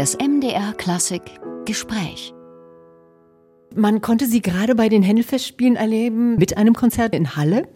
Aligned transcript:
Das 0.00 0.16
MDR 0.16 0.72
Klassik 0.78 1.20
Gespräch. 1.66 2.32
Man 3.76 4.00
konnte 4.00 4.24
sie 4.24 4.40
gerade 4.40 4.74
bei 4.74 4.88
den 4.88 5.02
Händelfestspielen 5.02 5.76
erleben 5.76 6.36
mit 6.38 6.56
einem 6.56 6.72
Konzert 6.72 7.14
in 7.14 7.36
Halle. 7.36 7.68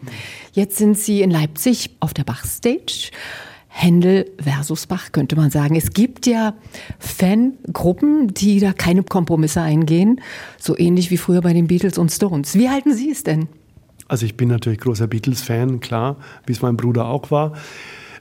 Jetzt 0.55 0.79
sind 0.79 0.97
sie 0.97 1.21
in 1.21 1.31
Leipzig 1.31 1.91
auf 2.01 2.15
der 2.15 2.25
Bach-Stage. 2.25 3.11
Händel 3.69 4.33
versus 4.43 4.87
Bach, 4.87 5.13
könnte 5.13 5.37
man 5.37 5.51
sagen. 5.51 5.77
Es 5.77 5.91
gibt 5.91 6.27
ja 6.27 6.55
Fangruppen, 6.99 8.33
die 8.33 8.59
da 8.59 8.73
keine 8.73 9.03
Kompromisse 9.03 9.61
eingehen. 9.61 10.23
So 10.59 10.79
ähnlich 10.79 11.11
wie 11.11 11.19
früher 11.19 11.43
bei 11.43 11.53
den 11.53 11.67
Beatles 11.67 11.99
und 11.99 12.11
Stones. 12.11 12.55
Wie 12.55 12.71
halten 12.71 12.95
Sie 12.95 13.11
es 13.11 13.23
denn? 13.23 13.49
Also 14.09 14.25
ich 14.25 14.35
bin 14.35 14.49
natürlich 14.49 14.81
großer 14.81 15.09
Beatles-Fan, 15.09 15.81
klar, 15.81 16.17
wie 16.47 16.53
es 16.53 16.63
mein 16.63 16.79
Bruder 16.79 17.07
auch 17.07 17.31
war. 17.31 17.53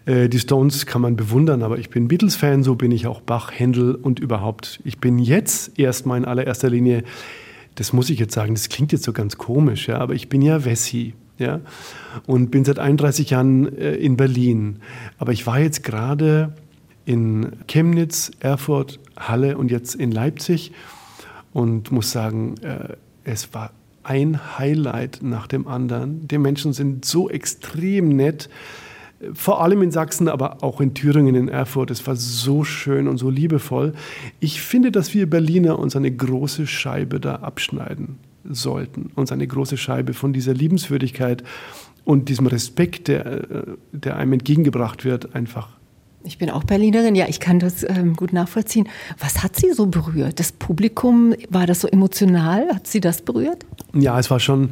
Äh, 0.06 0.30
die 0.30 0.40
Stones 0.40 0.86
kann 0.86 1.02
man 1.02 1.16
bewundern, 1.16 1.64
aber 1.64 1.78
ich 1.78 1.90
bin 1.90 2.08
Beatles-Fan, 2.08 2.64
so 2.64 2.76
bin 2.76 2.92
ich 2.92 3.08
auch 3.08 3.22
Bach, 3.22 3.52
Händel 3.52 3.96
und 3.96 4.20
überhaupt. 4.20 4.80
Ich 4.84 5.00
bin 5.00 5.20
jetzt 5.20 5.78
erstmal 5.80 6.18
in 6.18 6.26
allererster 6.26 6.70
Linie, 6.70 7.04
das 7.76 7.94
muss 7.94 8.10
ich 8.10 8.20
jetzt 8.20 8.34
sagen, 8.34 8.54
das 8.54 8.70
klingt 8.70 8.92
jetzt 8.92 9.04
so 9.04 9.14
ganz 9.14 9.38
komisch, 9.38 9.88
ja, 9.88 9.98
aber 9.98 10.14
ich 10.14 10.30
bin 10.30 10.42
ja 10.42 10.66
Wessi. 10.66 11.14
Ja, 11.40 11.62
und 12.28 12.52
bin 12.52 12.64
seit 12.64 12.78
31 12.78 13.32
Jahren 13.32 13.76
äh, 13.76 13.96
in 13.96 14.18
Berlin. 14.18 14.78
Aber 15.18 15.32
ich 15.32 15.48
war 15.48 15.60
jetzt 15.60 15.84
gerade 15.84 16.54
in 17.06 17.54
Chemnitz, 17.68 18.32
Erfurt, 18.40 19.00
Halle 19.18 19.58
und 19.58 19.72
jetzt 19.72 19.96
in 19.96 20.12
Leipzig 20.12 20.74
und 21.52 21.92
muss 21.92 22.12
sagen, 22.12 22.56
äh, 22.62 22.96
es 23.24 23.52
war 23.56 23.72
ein 24.04 24.60
Highlight 24.60 25.20
nach 25.24 25.48
dem 25.48 25.68
anderen. 25.68 26.28
Die 26.28 26.38
Menschen 26.38 26.72
sind 26.72 27.04
so 27.04 27.32
extrem 27.32 28.10
nett 28.10 28.48
vor 29.34 29.62
allem 29.62 29.82
in 29.82 29.92
Sachsen, 29.92 30.28
aber 30.28 30.64
auch 30.64 30.82
in 30.82 30.94
Thüringen, 30.94 31.36
in 31.36 31.48
Erfurt. 31.48 31.92
Es 31.92 32.06
war 32.08 32.16
so 32.16 32.64
schön 32.64 33.08
und 33.08 33.18
so 33.18 33.30
liebevoll. 33.30 33.94
Ich 34.40 34.62
finde, 34.62 34.92
dass 34.92 35.14
wir 35.14 35.30
Berliner 35.30 35.80
uns 35.80 35.96
eine 35.96 36.12
große 36.12 36.68
Scheibe 36.68 37.20
da 37.20 37.36
abschneiden 37.36 38.18
sollten. 38.44 39.12
Uns 39.16 39.32
eine 39.32 39.48
große 39.48 39.78
Scheibe 39.78 40.14
von 40.14 40.34
dieser 40.34 40.54
Liebenswürdigkeit 40.54 41.44
und 42.06 42.30
diesem 42.30 42.48
Respekt, 42.48 43.08
der, 43.08 43.26
äh, 43.26 43.64
der 43.92 44.18
einem 44.18 44.34
entgegengebracht 44.34 45.06
wird, 45.06 45.36
einfach 45.36 45.70
ich 46.26 46.38
bin 46.38 46.50
auch 46.50 46.64
Berlinerin, 46.64 47.16
ja, 47.16 47.28
ich 47.28 47.40
kann 47.40 47.60
das 47.60 47.84
ähm, 47.84 48.16
gut 48.16 48.32
nachvollziehen. 48.34 48.88
Was 49.20 49.44
hat 49.44 49.58
Sie 49.58 49.72
so 49.74 49.88
berührt? 49.88 50.40
Das 50.40 50.54
Publikum, 50.54 51.36
war 51.50 51.68
das 51.68 51.82
so 51.82 51.88
emotional? 51.88 52.68
Hat 52.74 52.88
Sie 52.88 53.02
das 53.02 53.22
berührt? 53.22 53.66
Ja, 53.94 54.18
es 54.20 54.32
war 54.32 54.40
schon 54.40 54.70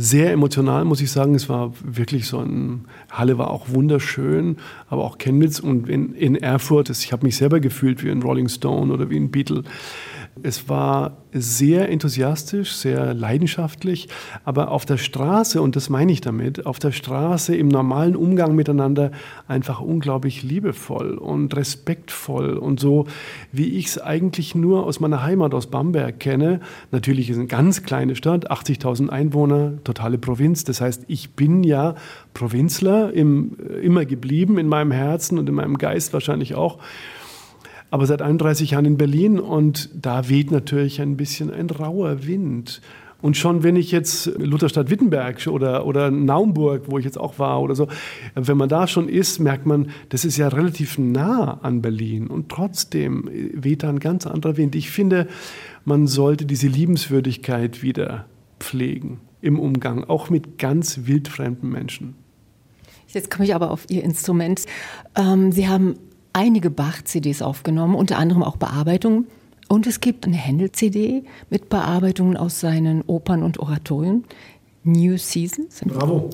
sehr 0.00 0.32
emotional, 0.32 0.86
muss 0.86 1.02
ich 1.02 1.12
sagen. 1.12 1.34
Es 1.34 1.50
war 1.50 1.74
wirklich 1.84 2.26
so 2.26 2.38
ein, 2.38 2.86
Halle 3.10 3.36
war 3.36 3.50
auch 3.50 3.68
wunderschön, 3.68 4.56
aber 4.88 5.04
auch 5.04 5.18
Chemnitz 5.18 5.60
und 5.60 5.90
in, 5.90 6.14
in 6.14 6.36
Erfurt, 6.36 6.88
ich 6.88 7.12
habe 7.12 7.26
mich 7.26 7.36
selber 7.36 7.60
gefühlt 7.60 8.02
wie 8.02 8.10
ein 8.10 8.22
Rolling 8.22 8.48
Stone 8.48 8.92
oder 8.92 9.10
wie 9.10 9.18
ein 9.18 9.30
Beatle. 9.30 9.62
Es 10.42 10.68
war 10.68 11.18
sehr 11.32 11.90
enthusiastisch, 11.90 12.72
sehr 12.72 13.14
leidenschaftlich, 13.14 14.08
aber 14.44 14.70
auf 14.70 14.86
der 14.86 14.96
Straße, 14.96 15.60
und 15.60 15.76
das 15.76 15.90
meine 15.90 16.12
ich 16.12 16.20
damit, 16.20 16.66
auf 16.66 16.78
der 16.78 16.92
Straße 16.92 17.54
im 17.54 17.68
normalen 17.68 18.16
Umgang 18.16 18.54
miteinander 18.54 19.10
einfach 19.48 19.80
unglaublich 19.80 20.42
liebevoll 20.42 21.18
und 21.18 21.54
respektvoll 21.56 22.56
und 22.56 22.80
so, 22.80 23.06
wie 23.52 23.76
ich 23.76 23.86
es 23.86 24.00
eigentlich 24.00 24.54
nur 24.54 24.86
aus 24.86 25.00
meiner 25.00 25.22
Heimat, 25.22 25.52
aus 25.52 25.66
Bamberg 25.66 26.18
kenne. 26.20 26.60
Natürlich 26.90 27.28
ist 27.28 27.36
es 27.36 27.40
eine 27.40 27.48
ganz 27.48 27.82
kleine 27.82 28.16
Stadt, 28.16 28.50
80.000 28.50 29.08
Einwohner, 29.08 29.74
totale 29.84 30.16
Provinz. 30.18 30.64
Das 30.64 30.80
heißt, 30.80 31.04
ich 31.08 31.30
bin 31.34 31.64
ja 31.64 31.94
Provinzler 32.34 33.12
im, 33.12 33.56
immer 33.82 34.04
geblieben 34.04 34.58
in 34.58 34.68
meinem 34.68 34.92
Herzen 34.92 35.38
und 35.38 35.48
in 35.48 35.54
meinem 35.54 35.76
Geist 35.76 36.12
wahrscheinlich 36.12 36.54
auch 36.54 36.78
aber 37.90 38.06
seit 38.06 38.22
31 38.22 38.72
Jahren 38.72 38.84
in 38.84 38.96
Berlin 38.96 39.38
und 39.38 39.90
da 39.94 40.28
weht 40.28 40.50
natürlich 40.50 41.00
ein 41.00 41.16
bisschen 41.16 41.50
ein 41.50 41.70
rauer 41.70 42.26
Wind. 42.26 42.80
Und 43.22 43.36
schon 43.36 43.62
wenn 43.62 43.76
ich 43.76 43.90
jetzt 43.90 44.26
Lutherstadt 44.38 44.88
Wittenberg 44.90 45.46
oder, 45.46 45.84
oder 45.84 46.10
Naumburg, 46.10 46.84
wo 46.86 46.98
ich 46.98 47.04
jetzt 47.04 47.18
auch 47.18 47.38
war 47.38 47.60
oder 47.60 47.74
so, 47.74 47.88
wenn 48.34 48.56
man 48.56 48.68
da 48.68 48.86
schon 48.86 49.08
ist, 49.08 49.40
merkt 49.40 49.66
man, 49.66 49.90
das 50.08 50.24
ist 50.24 50.38
ja 50.38 50.48
relativ 50.48 50.98
nah 50.98 51.60
an 51.62 51.82
Berlin 51.82 52.28
und 52.28 52.48
trotzdem 52.48 53.28
weht 53.52 53.82
da 53.82 53.90
ein 53.90 54.00
ganz 54.00 54.26
anderer 54.26 54.56
Wind. 54.56 54.74
Ich 54.74 54.90
finde, 54.90 55.28
man 55.84 56.06
sollte 56.06 56.46
diese 56.46 56.68
Liebenswürdigkeit 56.68 57.82
wieder 57.82 58.26
pflegen 58.58 59.20
im 59.42 59.58
Umgang, 59.58 60.04
auch 60.04 60.30
mit 60.30 60.58
ganz 60.58 61.00
wildfremden 61.04 61.70
Menschen. 61.70 62.14
Jetzt 63.08 63.30
komme 63.30 63.44
ich 63.44 63.54
aber 63.54 63.70
auf 63.70 63.86
Ihr 63.88 64.04
Instrument. 64.04 64.64
Ähm, 65.16 65.52
Sie 65.52 65.68
haben 65.68 65.96
einige 66.32 66.70
Bach-CDs 66.70 67.42
aufgenommen, 67.42 67.94
unter 67.94 68.18
anderem 68.18 68.42
auch 68.42 68.56
Bearbeitungen. 68.56 69.26
Und 69.68 69.86
es 69.86 70.00
gibt 70.00 70.26
eine 70.26 70.36
Händel-CD 70.36 71.24
mit 71.48 71.68
Bearbeitungen 71.68 72.36
aus 72.36 72.60
seinen 72.60 73.02
Opern 73.02 73.42
und 73.42 73.60
Oratorien. 73.60 74.24
New 74.82 75.16
Seasons. 75.16 75.82
Bravo, 75.84 76.30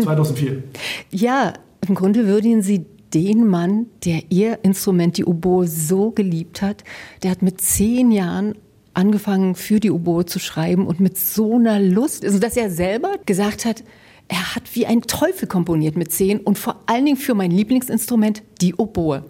2004. 0.00 0.62
ja, 1.10 1.52
im 1.86 1.94
Grunde 1.94 2.26
würdigen 2.26 2.62
Sie 2.62 2.86
den 3.12 3.46
Mann, 3.48 3.86
der 4.04 4.22
Ihr 4.30 4.60
Instrument, 4.62 5.16
die 5.16 5.24
Oboe, 5.24 5.66
so 5.66 6.10
geliebt 6.10 6.62
hat. 6.62 6.84
Der 7.22 7.32
hat 7.32 7.42
mit 7.42 7.60
zehn 7.60 8.12
Jahren 8.12 8.54
angefangen, 8.94 9.54
für 9.54 9.80
die 9.80 9.90
Oboe 9.90 10.24
zu 10.26 10.38
schreiben 10.38 10.86
und 10.86 11.00
mit 11.00 11.18
so 11.18 11.56
einer 11.56 11.80
Lust, 11.80 12.24
also 12.24 12.38
dass 12.38 12.56
er 12.56 12.70
selber 12.70 13.16
gesagt 13.26 13.64
hat, 13.64 13.84
er 14.30 14.54
hat 14.54 14.74
wie 14.74 14.86
ein 14.86 15.02
Teufel 15.02 15.48
komponiert 15.48 15.96
mit 15.96 16.12
zehn 16.12 16.38
und 16.38 16.56
vor 16.58 16.76
allen 16.86 17.04
Dingen 17.04 17.16
für 17.16 17.34
mein 17.34 17.50
Lieblingsinstrument, 17.50 18.42
die 18.60 18.74
Oboe. 18.76 19.24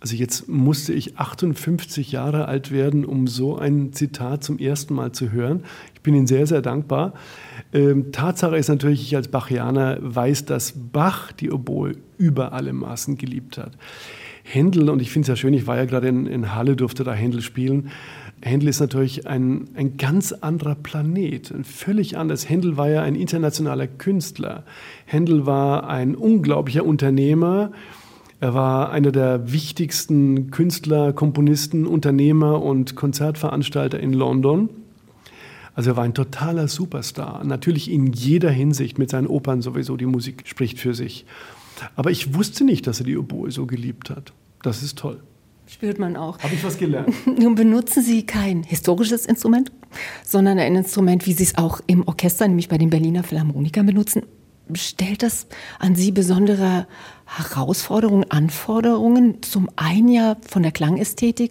Also 0.00 0.16
jetzt 0.16 0.48
musste 0.48 0.92
ich 0.92 1.16
58 1.16 2.12
Jahre 2.12 2.46
alt 2.46 2.70
werden, 2.70 3.06
um 3.06 3.26
so 3.26 3.56
ein 3.56 3.92
Zitat 3.92 4.44
zum 4.44 4.58
ersten 4.58 4.92
Mal 4.92 5.12
zu 5.12 5.30
hören. 5.30 5.64
Ich 5.94 6.02
bin 6.02 6.14
Ihnen 6.14 6.26
sehr, 6.26 6.46
sehr 6.46 6.60
dankbar. 6.60 7.14
Ähm, 7.72 8.12
Tatsache 8.12 8.56
ist 8.58 8.68
natürlich, 8.68 9.02
ich 9.02 9.16
als 9.16 9.28
Bachianer 9.28 9.98
weiß, 10.00 10.44
dass 10.44 10.74
Bach 10.92 11.32
die 11.32 11.50
Oboe 11.50 11.92
über 12.18 12.52
alle 12.52 12.72
Maßen 12.72 13.16
geliebt 13.16 13.56
hat. 13.56 13.78
Händel, 14.42 14.90
und 14.90 15.00
ich 15.00 15.10
finde 15.10 15.24
es 15.24 15.28
ja 15.28 15.36
schön, 15.36 15.54
ich 15.54 15.66
war 15.66 15.76
ja 15.76 15.86
gerade 15.86 16.08
in, 16.08 16.26
in 16.26 16.54
Halle, 16.54 16.76
durfte 16.76 17.02
da 17.02 17.14
Händel 17.14 17.40
spielen. 17.40 17.90
Händel 18.44 18.68
ist 18.68 18.80
natürlich 18.80 19.26
ein, 19.26 19.70
ein 19.74 19.96
ganz 19.96 20.32
anderer 20.32 20.74
Planet, 20.74 21.50
ein 21.50 21.64
völlig 21.64 22.18
anders. 22.18 22.48
Händel 22.48 22.76
war 22.76 22.90
ja 22.90 23.02
ein 23.02 23.14
internationaler 23.14 23.86
Künstler. 23.86 24.64
Händel 25.06 25.46
war 25.46 25.88
ein 25.88 26.14
unglaublicher 26.14 26.84
Unternehmer. 26.84 27.72
Er 28.40 28.52
war 28.52 28.90
einer 28.90 29.12
der 29.12 29.50
wichtigsten 29.50 30.50
Künstler, 30.50 31.14
Komponisten, 31.14 31.86
Unternehmer 31.86 32.60
und 32.62 32.96
Konzertveranstalter 32.96 33.98
in 33.98 34.12
London. 34.12 34.68
Also 35.74 35.92
er 35.92 35.96
war 35.96 36.04
ein 36.04 36.12
totaler 36.12 36.68
Superstar. 36.68 37.42
Natürlich 37.44 37.90
in 37.90 38.12
jeder 38.12 38.50
Hinsicht 38.50 38.98
mit 38.98 39.08
seinen 39.08 39.26
Opern 39.26 39.62
sowieso. 39.62 39.96
Die 39.96 40.04
Musik 40.04 40.42
spricht 40.44 40.78
für 40.78 40.92
sich. 40.92 41.24
Aber 41.96 42.10
ich 42.10 42.34
wusste 42.34 42.64
nicht, 42.64 42.86
dass 42.86 43.00
er 43.00 43.06
die 43.06 43.16
Oboe 43.16 43.50
so 43.50 43.64
geliebt 43.64 44.10
hat. 44.10 44.34
Das 44.62 44.82
ist 44.82 44.98
toll. 44.98 45.20
Spürt 45.74 45.98
man 45.98 46.16
auch. 46.16 46.38
Habe 46.38 46.54
ich 46.54 46.62
was 46.62 46.78
gelernt? 46.78 47.12
Nun 47.26 47.56
benutzen 47.56 48.00
Sie 48.00 48.24
kein 48.24 48.62
historisches 48.62 49.26
Instrument, 49.26 49.72
sondern 50.24 50.60
ein 50.60 50.76
Instrument, 50.76 51.26
wie 51.26 51.32
Sie 51.32 51.42
es 51.42 51.58
auch 51.58 51.80
im 51.88 52.06
Orchester, 52.06 52.46
nämlich 52.46 52.68
bei 52.68 52.78
den 52.78 52.90
Berliner 52.90 53.24
Philharmonikern 53.24 53.84
benutzen. 53.84 54.22
Stellt 54.74 55.24
das 55.24 55.48
an 55.80 55.96
Sie 55.96 56.12
besondere 56.12 56.86
Herausforderungen, 57.24 58.30
Anforderungen? 58.30 59.42
Zum 59.42 59.68
einen 59.74 60.06
ja 60.06 60.36
von 60.48 60.62
der 60.62 60.70
Klangästhetik, 60.70 61.50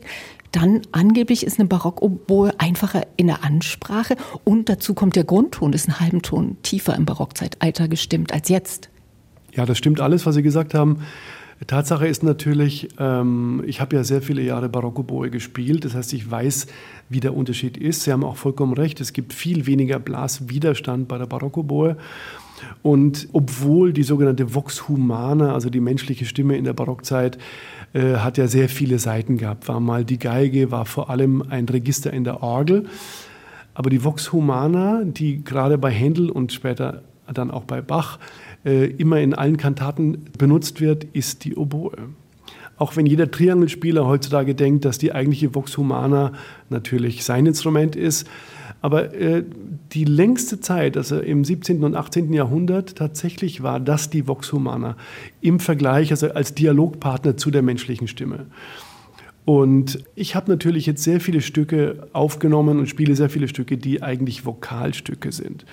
dann 0.53 0.83
angeblich 0.94 1.45
ist 1.45 1.59
eine 1.59 1.67
Barockoboe 1.67 2.53
einfacher 2.59 3.06
in 3.17 3.28
der 3.28 3.44
Ansprache 3.44 4.16
und 4.45 4.69
dazu 4.69 4.94
kommt 4.94 5.17
der 5.17 5.25
Grundton, 5.25 5.73
ist 5.73 5.89
einen 5.89 6.00
halben 6.00 6.22
Ton 6.22 6.56
tiefer 6.63 6.95
im 6.95 7.03
Barockzeitalter 7.03 7.89
gestimmt 7.89 8.31
als 8.31 8.47
jetzt. 8.47 8.89
Ja, 9.51 9.66
das 9.66 9.78
stimmt 9.78 10.00
alles, 10.00 10.25
was 10.25 10.35
Sie 10.35 10.44
gesagt 10.44 10.73
haben. 10.73 11.01
Tatsache 11.67 12.07
ist 12.07 12.23
natürlich, 12.23 12.89
ähm, 13.00 13.63
ich 13.65 13.79
habe 13.79 13.95
ja 13.95 14.03
sehr 14.03 14.21
viele 14.21 14.41
Jahre 14.41 14.69
Barockoboe 14.69 15.29
gespielt, 15.29 15.85
das 15.85 15.95
heißt, 15.95 16.13
ich 16.13 16.29
weiß, 16.29 16.67
wie 17.09 17.19
der 17.19 17.35
Unterschied 17.35 17.77
ist. 17.77 18.03
Sie 18.03 18.11
haben 18.11 18.23
auch 18.23 18.38
vollkommen 18.38 18.73
recht, 18.73 19.00
es 19.01 19.13
gibt 19.13 19.33
viel 19.33 19.65
weniger 19.65 20.00
Blaswiderstand 20.00 21.07
bei 21.07 21.17
der 21.17 21.25
Barockoboe. 21.27 21.97
Und 22.81 23.27
obwohl 23.33 23.94
die 23.94 24.03
sogenannte 24.03 24.55
Vox 24.55 24.88
Humana, 24.88 25.53
also 25.53 25.69
die 25.69 25.79
menschliche 25.79 26.25
Stimme 26.25 26.57
in 26.57 26.63
der 26.63 26.73
Barockzeit, 26.73 27.38
äh, 27.94 28.15
hat 28.15 28.38
ja 28.38 28.47
sehr 28.47 28.69
viele 28.69 29.00
Seiten 29.00 29.38
gehabt. 29.38 29.67
War 29.67 29.79
mal 29.79 30.05
die 30.05 30.19
Geige, 30.19 30.71
war 30.71 30.85
vor 30.85 31.09
allem 31.09 31.41
ein 31.41 31.67
Register 31.67 32.13
in 32.13 32.23
der 32.23 32.41
Orgel. 32.41 32.85
Aber 33.73 33.89
die 33.89 34.03
Vox 34.03 34.31
Humana, 34.31 35.03
die 35.03 35.44
gerade 35.44 35.77
bei 35.77 35.91
Händel 35.91 36.29
und 36.29 36.53
später 36.53 37.03
dann 37.31 37.51
auch 37.51 37.63
bei 37.63 37.81
Bach 37.81 38.19
äh, 38.65 38.86
immer 38.86 39.19
in 39.19 39.33
allen 39.33 39.57
Kantaten 39.57 40.25
benutzt 40.38 40.81
wird, 40.81 41.06
ist 41.13 41.45
die 41.45 41.56
Oboe. 41.56 41.92
Auch 42.77 42.95
wenn 42.95 43.06
jeder 43.06 43.30
Triangelspieler 43.30 44.07
heutzutage 44.07 44.56
denkt, 44.56 44.86
dass 44.86 44.98
die 44.98 45.13
eigentliche 45.13 45.54
Vox 45.54 45.77
Humana 45.77 46.33
natürlich 46.69 47.24
sein 47.24 47.45
Instrument 47.45 47.95
ist. 47.95 48.27
Aber 48.81 49.13
äh, 49.13 49.44
die 49.94 50.04
längste 50.04 50.60
Zeit, 50.60 50.98
also 50.98 51.19
im 51.19 51.45
17. 51.45 51.83
und 51.83 51.95
18. 51.95 52.33
Jahrhundert, 52.33 52.98
tatsächlich 52.98 53.63
war 53.63 53.80
das 53.80 54.10
die 54.10 54.27
Vox 54.27 54.51
Humana 54.51 54.98
im 55.39 55.60
Vergleich, 55.60 56.12
also 56.12 56.31
als 56.31 56.56
Dialogpartner 56.56 57.38
zu 57.38 57.51
der 57.51 57.62
menschlichen 57.62 58.07
Stimme. 58.07 58.48
Und 59.45 60.04
ich 60.15 60.36
habe 60.36 60.51
natürlich 60.51 60.86
jetzt 60.86 61.04
sehr 61.04 61.19
viele 61.19 61.42
Stücke 61.42 62.07
aufgenommen 62.13 62.80
und 62.80 62.88
spiele 62.88 63.15
sehr 63.15 63.30
viele 63.30 63.48
Stücke, 63.48 63.77
die 63.77 64.01
eigentlich 64.01 64.45
Vokalstücke 64.45 65.31
sind. 65.31 65.65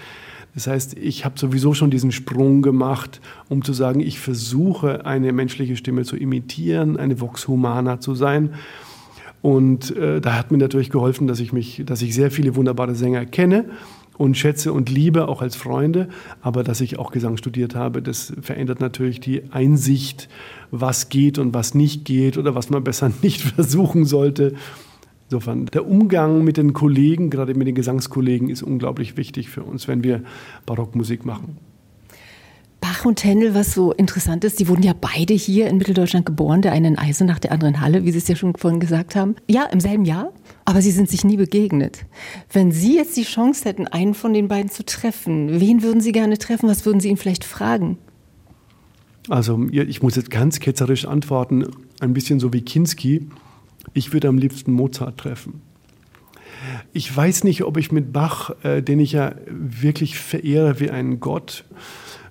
Das 0.54 0.66
heißt, 0.66 0.96
ich 0.98 1.24
habe 1.24 1.38
sowieso 1.38 1.74
schon 1.74 1.90
diesen 1.90 2.12
Sprung 2.12 2.62
gemacht, 2.62 3.20
um 3.48 3.64
zu 3.64 3.72
sagen, 3.72 4.00
ich 4.00 4.18
versuche 4.18 5.06
eine 5.06 5.32
menschliche 5.32 5.76
Stimme 5.76 6.04
zu 6.04 6.16
imitieren, 6.16 6.96
eine 6.96 7.20
Vox 7.20 7.46
Humana 7.46 8.00
zu 8.00 8.14
sein. 8.14 8.50
Und 9.42 9.96
äh, 9.96 10.20
da 10.20 10.34
hat 10.34 10.50
mir 10.50 10.58
natürlich 10.58 10.90
geholfen, 10.90 11.26
dass 11.26 11.40
ich 11.40 11.52
mich, 11.52 11.82
dass 11.86 12.02
ich 12.02 12.14
sehr 12.14 12.30
viele 12.30 12.56
wunderbare 12.56 12.94
Sänger 12.94 13.24
kenne 13.24 13.66
und 14.18 14.36
schätze 14.36 14.74
und 14.74 14.90
liebe, 14.90 15.28
auch 15.28 15.40
als 15.40 15.56
Freunde. 15.56 16.08
Aber 16.42 16.62
dass 16.62 16.82
ich 16.82 16.98
auch 16.98 17.10
Gesang 17.10 17.38
studiert 17.38 17.74
habe, 17.74 18.02
das 18.02 18.34
verändert 18.42 18.80
natürlich 18.80 19.20
die 19.20 19.44
Einsicht, 19.50 20.28
was 20.70 21.08
geht 21.08 21.38
und 21.38 21.54
was 21.54 21.74
nicht 21.74 22.04
geht 22.04 22.36
oder 22.36 22.54
was 22.54 22.68
man 22.68 22.84
besser 22.84 23.10
nicht 23.22 23.40
versuchen 23.40 24.04
sollte. 24.04 24.54
Insofern, 25.30 25.66
der 25.66 25.86
Umgang 25.86 26.42
mit 26.42 26.56
den 26.56 26.72
Kollegen, 26.72 27.30
gerade 27.30 27.54
mit 27.54 27.68
den 27.68 27.76
Gesangskollegen, 27.76 28.48
ist 28.48 28.64
unglaublich 28.64 29.16
wichtig 29.16 29.48
für 29.48 29.62
uns, 29.62 29.86
wenn 29.86 30.02
wir 30.02 30.24
Barockmusik 30.66 31.24
machen. 31.24 31.56
Bach 32.80 33.04
und 33.04 33.22
Händel, 33.22 33.54
was 33.54 33.72
so 33.72 33.92
interessant 33.92 34.42
ist, 34.42 34.58
die 34.58 34.66
wurden 34.66 34.82
ja 34.82 34.92
beide 34.92 35.32
hier 35.34 35.68
in 35.68 35.76
Mitteldeutschland 35.76 36.26
geboren, 36.26 36.62
der 36.62 36.72
eine 36.72 36.88
in 36.88 36.98
Eisenach, 36.98 37.38
der 37.38 37.52
andere 37.52 37.70
in 37.70 37.80
Halle, 37.80 38.04
wie 38.04 38.10
Sie 38.10 38.18
es 38.18 38.26
ja 38.26 38.34
schon 38.34 38.56
vorhin 38.56 38.80
gesagt 38.80 39.14
haben. 39.14 39.36
Ja, 39.48 39.66
im 39.66 39.78
selben 39.78 40.04
Jahr, 40.04 40.32
aber 40.64 40.82
sie 40.82 40.90
sind 40.90 41.08
sich 41.08 41.22
nie 41.22 41.36
begegnet. 41.36 42.06
Wenn 42.52 42.72
Sie 42.72 42.96
jetzt 42.96 43.16
die 43.16 43.22
Chance 43.22 43.68
hätten, 43.68 43.86
einen 43.86 44.14
von 44.14 44.32
den 44.32 44.48
beiden 44.48 44.68
zu 44.68 44.84
treffen, 44.84 45.60
wen 45.60 45.84
würden 45.84 46.00
Sie 46.00 46.10
gerne 46.10 46.38
treffen? 46.38 46.68
Was 46.68 46.84
würden 46.84 46.98
Sie 46.98 47.08
ihn 47.08 47.16
vielleicht 47.16 47.44
fragen? 47.44 47.98
Also, 49.28 49.64
ich 49.70 50.02
muss 50.02 50.16
jetzt 50.16 50.32
ganz 50.32 50.58
ketzerisch 50.58 51.04
antworten, 51.04 51.66
ein 52.00 52.14
bisschen 52.14 52.40
so 52.40 52.52
wie 52.52 52.62
Kinski. 52.62 53.28
Ich 53.94 54.12
würde 54.12 54.28
am 54.28 54.38
liebsten 54.38 54.72
Mozart 54.72 55.18
treffen. 55.18 55.62
Ich 56.92 57.14
weiß 57.14 57.44
nicht, 57.44 57.64
ob 57.64 57.76
ich 57.76 57.90
mit 57.90 58.12
Bach, 58.12 58.50
äh, 58.62 58.82
den 58.82 59.00
ich 59.00 59.12
ja 59.12 59.32
wirklich 59.48 60.18
verehre 60.18 60.78
wie 60.80 60.90
einen 60.90 61.20
Gott, 61.20 61.64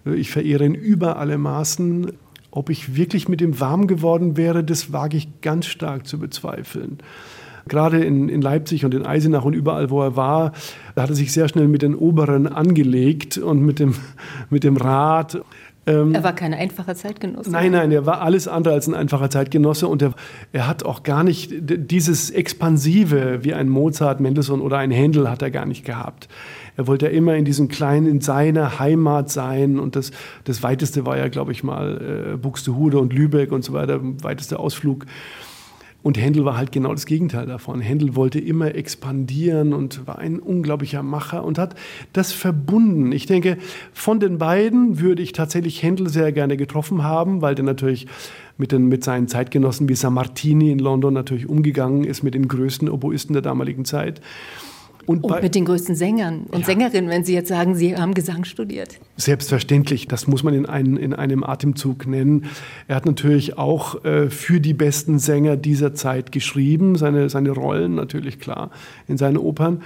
äh, 0.05 0.15
ich 0.15 0.31
verehre 0.31 0.65
ihn 0.65 0.75
über 0.75 1.17
alle 1.17 1.37
Maßen, 1.37 2.11
ob 2.51 2.69
ich 2.69 2.95
wirklich 2.95 3.27
mit 3.27 3.41
ihm 3.41 3.59
warm 3.59 3.87
geworden 3.87 4.37
wäre, 4.37 4.63
das 4.63 4.91
wage 4.91 5.17
ich 5.17 5.41
ganz 5.41 5.67
stark 5.67 6.07
zu 6.07 6.19
bezweifeln. 6.19 6.99
Gerade 7.67 8.03
in, 8.03 8.29
in, 8.29 8.41
Leipzig 8.41 8.83
und 8.85 8.95
in 8.95 9.05
Eisenach 9.05 9.45
und 9.45 9.53
überall, 9.53 9.91
wo 9.91 10.01
er 10.01 10.15
war, 10.15 10.53
da 10.95 11.03
hat 11.03 11.09
er 11.09 11.15
sich 11.15 11.31
sehr 11.31 11.47
schnell 11.47 11.67
mit 11.67 11.83
den 11.83 11.93
Oberen 11.93 12.47
angelegt 12.47 13.37
und 13.37 13.61
mit 13.61 13.79
dem, 13.79 13.93
mit 14.49 14.63
dem 14.63 14.77
Rat. 14.77 15.41
Ähm, 15.89 16.13
er 16.13 16.23
war 16.23 16.33
kein 16.33 16.53
einfacher 16.53 16.95
Zeitgenosse. 16.95 17.49
Nein, 17.49 17.71
nein, 17.71 17.91
er 17.91 18.05
war 18.05 18.21
alles 18.21 18.47
andere 18.47 18.73
als 18.73 18.87
ein 18.87 18.93
einfacher 18.93 19.29
Zeitgenosse 19.29 19.87
und 19.87 20.01
er, 20.01 20.13
er 20.51 20.67
hat 20.67 20.83
auch 20.83 21.03
gar 21.03 21.23
nicht 21.23 21.51
dieses 21.51 22.29
Expansive 22.29 23.39
wie 23.43 23.53
ein 23.53 23.69
Mozart, 23.69 24.19
Mendelssohn 24.19 24.61
oder 24.61 24.77
ein 24.77 24.91
Händel 24.91 25.29
hat 25.29 25.41
er 25.41 25.51
gar 25.51 25.65
nicht 25.65 25.85
gehabt. 25.85 26.27
Er 26.77 26.87
wollte 26.87 27.07
ja 27.07 27.11
immer 27.11 27.35
in 27.35 27.45
diesem 27.45 27.67
kleinen, 27.67 28.07
in 28.07 28.21
seiner 28.21 28.79
Heimat 28.79 29.29
sein 29.29 29.79
und 29.79 29.95
das, 29.95 30.11
das 30.43 30.63
weiteste 30.63 31.05
war 31.05 31.17
ja, 31.17 31.27
glaube 31.27 31.51
ich 31.51 31.63
mal, 31.63 32.33
äh, 32.33 32.37
Buxtehude 32.37 32.99
und 32.99 33.11
Lübeck 33.11 33.51
und 33.51 33.63
so 33.63 33.73
weiter, 33.73 33.99
weiteste 34.01 34.59
Ausflug. 34.59 35.05
Und 36.01 36.17
Händel 36.17 36.45
war 36.45 36.55
halt 36.55 36.71
genau 36.71 36.93
das 36.93 37.05
Gegenteil 37.05 37.45
davon. 37.45 37.81
Händel 37.81 38.15
wollte 38.15 38.39
immer 38.39 38.73
expandieren 38.73 39.73
und 39.73 40.07
war 40.07 40.17
ein 40.19 40.39
unglaublicher 40.39 41.03
Macher 41.03 41.43
und 41.43 41.57
hat 41.57 41.75
das 42.13 42.31
verbunden. 42.31 43.11
Ich 43.11 43.25
denke, 43.25 43.57
von 43.91 44.21
den 44.21 44.37
beiden 44.37 44.99
würde 45.01 45.21
ich 45.21 45.33
tatsächlich 45.33 45.83
Händel 45.83 46.07
sehr 46.07 46.31
gerne 46.31 46.55
getroffen 46.55 47.03
haben, 47.03 47.41
weil 47.41 47.53
der 47.53 47.65
natürlich 47.65 48.07
mit, 48.57 48.71
den, 48.71 48.87
mit 48.87 49.03
seinen 49.03 49.27
Zeitgenossen 49.27 49.89
wie 49.89 49.95
Sammartini 49.95 50.71
in 50.71 50.79
London 50.79 51.13
natürlich 51.13 51.49
umgegangen 51.49 52.05
ist, 52.05 52.23
mit 52.23 52.33
den 52.33 52.47
größten 52.47 52.87
Oboisten 52.87 53.33
der 53.33 53.41
damaligen 53.41 53.83
Zeit. 53.83 54.21
Und, 55.09 55.23
und 55.23 55.41
mit 55.41 55.55
den 55.55 55.65
größten 55.65 55.95
Sängern 55.95 56.45
und 56.51 56.59
ja. 56.59 56.65
Sängerinnen, 56.67 57.09
wenn 57.09 57.23
Sie 57.23 57.33
jetzt 57.33 57.47
sagen, 57.47 57.73
Sie 57.73 57.97
haben 57.97 58.13
Gesang 58.13 58.43
studiert. 58.43 58.99
Selbstverständlich, 59.17 60.07
das 60.07 60.27
muss 60.27 60.43
man 60.43 60.53
in, 60.53 60.67
ein, 60.67 60.97
in 60.97 61.15
einem 61.15 61.43
Atemzug 61.43 62.05
nennen. 62.05 62.45
Er 62.87 62.97
hat 62.97 63.07
natürlich 63.07 63.57
auch 63.57 64.05
äh, 64.05 64.29
für 64.29 64.61
die 64.61 64.75
besten 64.75 65.17
Sänger 65.17 65.57
dieser 65.57 65.95
Zeit 65.95 66.31
geschrieben, 66.31 66.95
seine, 66.95 67.27
seine 67.31 67.49
Rollen 67.49 67.95
natürlich 67.95 68.39
klar 68.39 68.69
in 69.07 69.17
seinen 69.17 69.37
Opern 69.37 69.81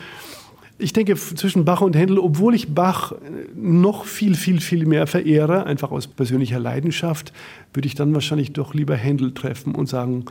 ich 0.84 0.94
denke, 0.94 1.16
zwischen 1.16 1.66
Bach 1.66 1.82
und 1.82 1.96
Händel, 1.96 2.20
obwohl 2.20 2.54
ich 2.54 2.76
Bach 2.76 3.14
noch 3.56 4.06
viel, 4.06 4.36
viel, 4.36 4.60
viel 4.60 4.86
mehr 4.86 5.08
verehre, 5.08 5.66
einfach 5.66 5.92
aus 5.92 6.08
persönlicher 6.08 6.60
Leidenschaft, 6.60 7.34
würde 7.74 7.88
ich 7.88 7.96
dann 7.96 8.14
wahrscheinlich 8.14 8.54
doch 8.54 8.74
lieber 8.74 8.96
Händel 8.96 9.34
treffen 9.34 9.76
und 9.76 9.88
sagen, 9.88 10.26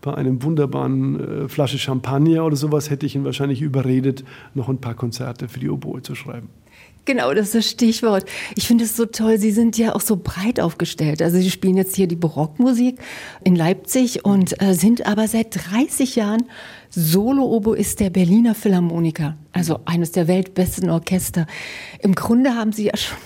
bei 0.00 0.14
einem 0.14 0.42
wunderbaren 0.42 1.44
äh, 1.44 1.48
Flasche 1.48 1.78
Champagner 1.78 2.44
oder 2.44 2.56
sowas 2.56 2.88
hätte 2.88 3.04
ich 3.04 3.14
ihn 3.14 3.24
wahrscheinlich 3.24 3.62
überredet, 3.62 4.24
noch 4.54 4.68
ein 4.68 4.78
paar 4.78 4.94
Konzerte 4.94 5.48
für 5.48 5.60
die 5.60 5.68
Oboe 5.68 6.02
zu 6.02 6.14
schreiben. 6.14 6.48
Genau, 7.04 7.32
das 7.32 7.46
ist 7.46 7.54
das 7.54 7.70
Stichwort. 7.70 8.26
Ich 8.54 8.66
finde 8.66 8.84
es 8.84 8.96
so 8.96 9.06
toll. 9.06 9.38
Sie 9.38 9.50
sind 9.50 9.78
ja 9.78 9.94
auch 9.94 10.02
so 10.02 10.16
breit 10.16 10.60
aufgestellt. 10.60 11.22
Also 11.22 11.38
Sie 11.38 11.50
spielen 11.50 11.76
jetzt 11.76 11.96
hier 11.96 12.06
die 12.06 12.16
Barockmusik 12.16 12.98
in 13.44 13.56
Leipzig 13.56 14.24
und 14.26 14.60
äh, 14.62 14.74
sind 14.74 15.06
aber 15.06 15.26
seit 15.26 15.70
30 15.70 16.16
Jahren 16.16 16.44
Solo-Oboist 16.90 18.00
der 18.00 18.10
Berliner 18.10 18.54
Philharmoniker. 18.54 19.36
Also 19.52 19.80
eines 19.86 20.12
der 20.12 20.28
weltbesten 20.28 20.90
Orchester. 20.90 21.46
Im 22.00 22.14
Grunde 22.14 22.54
haben 22.54 22.72
Sie 22.72 22.86
ja 22.86 22.96
schon 22.96 23.16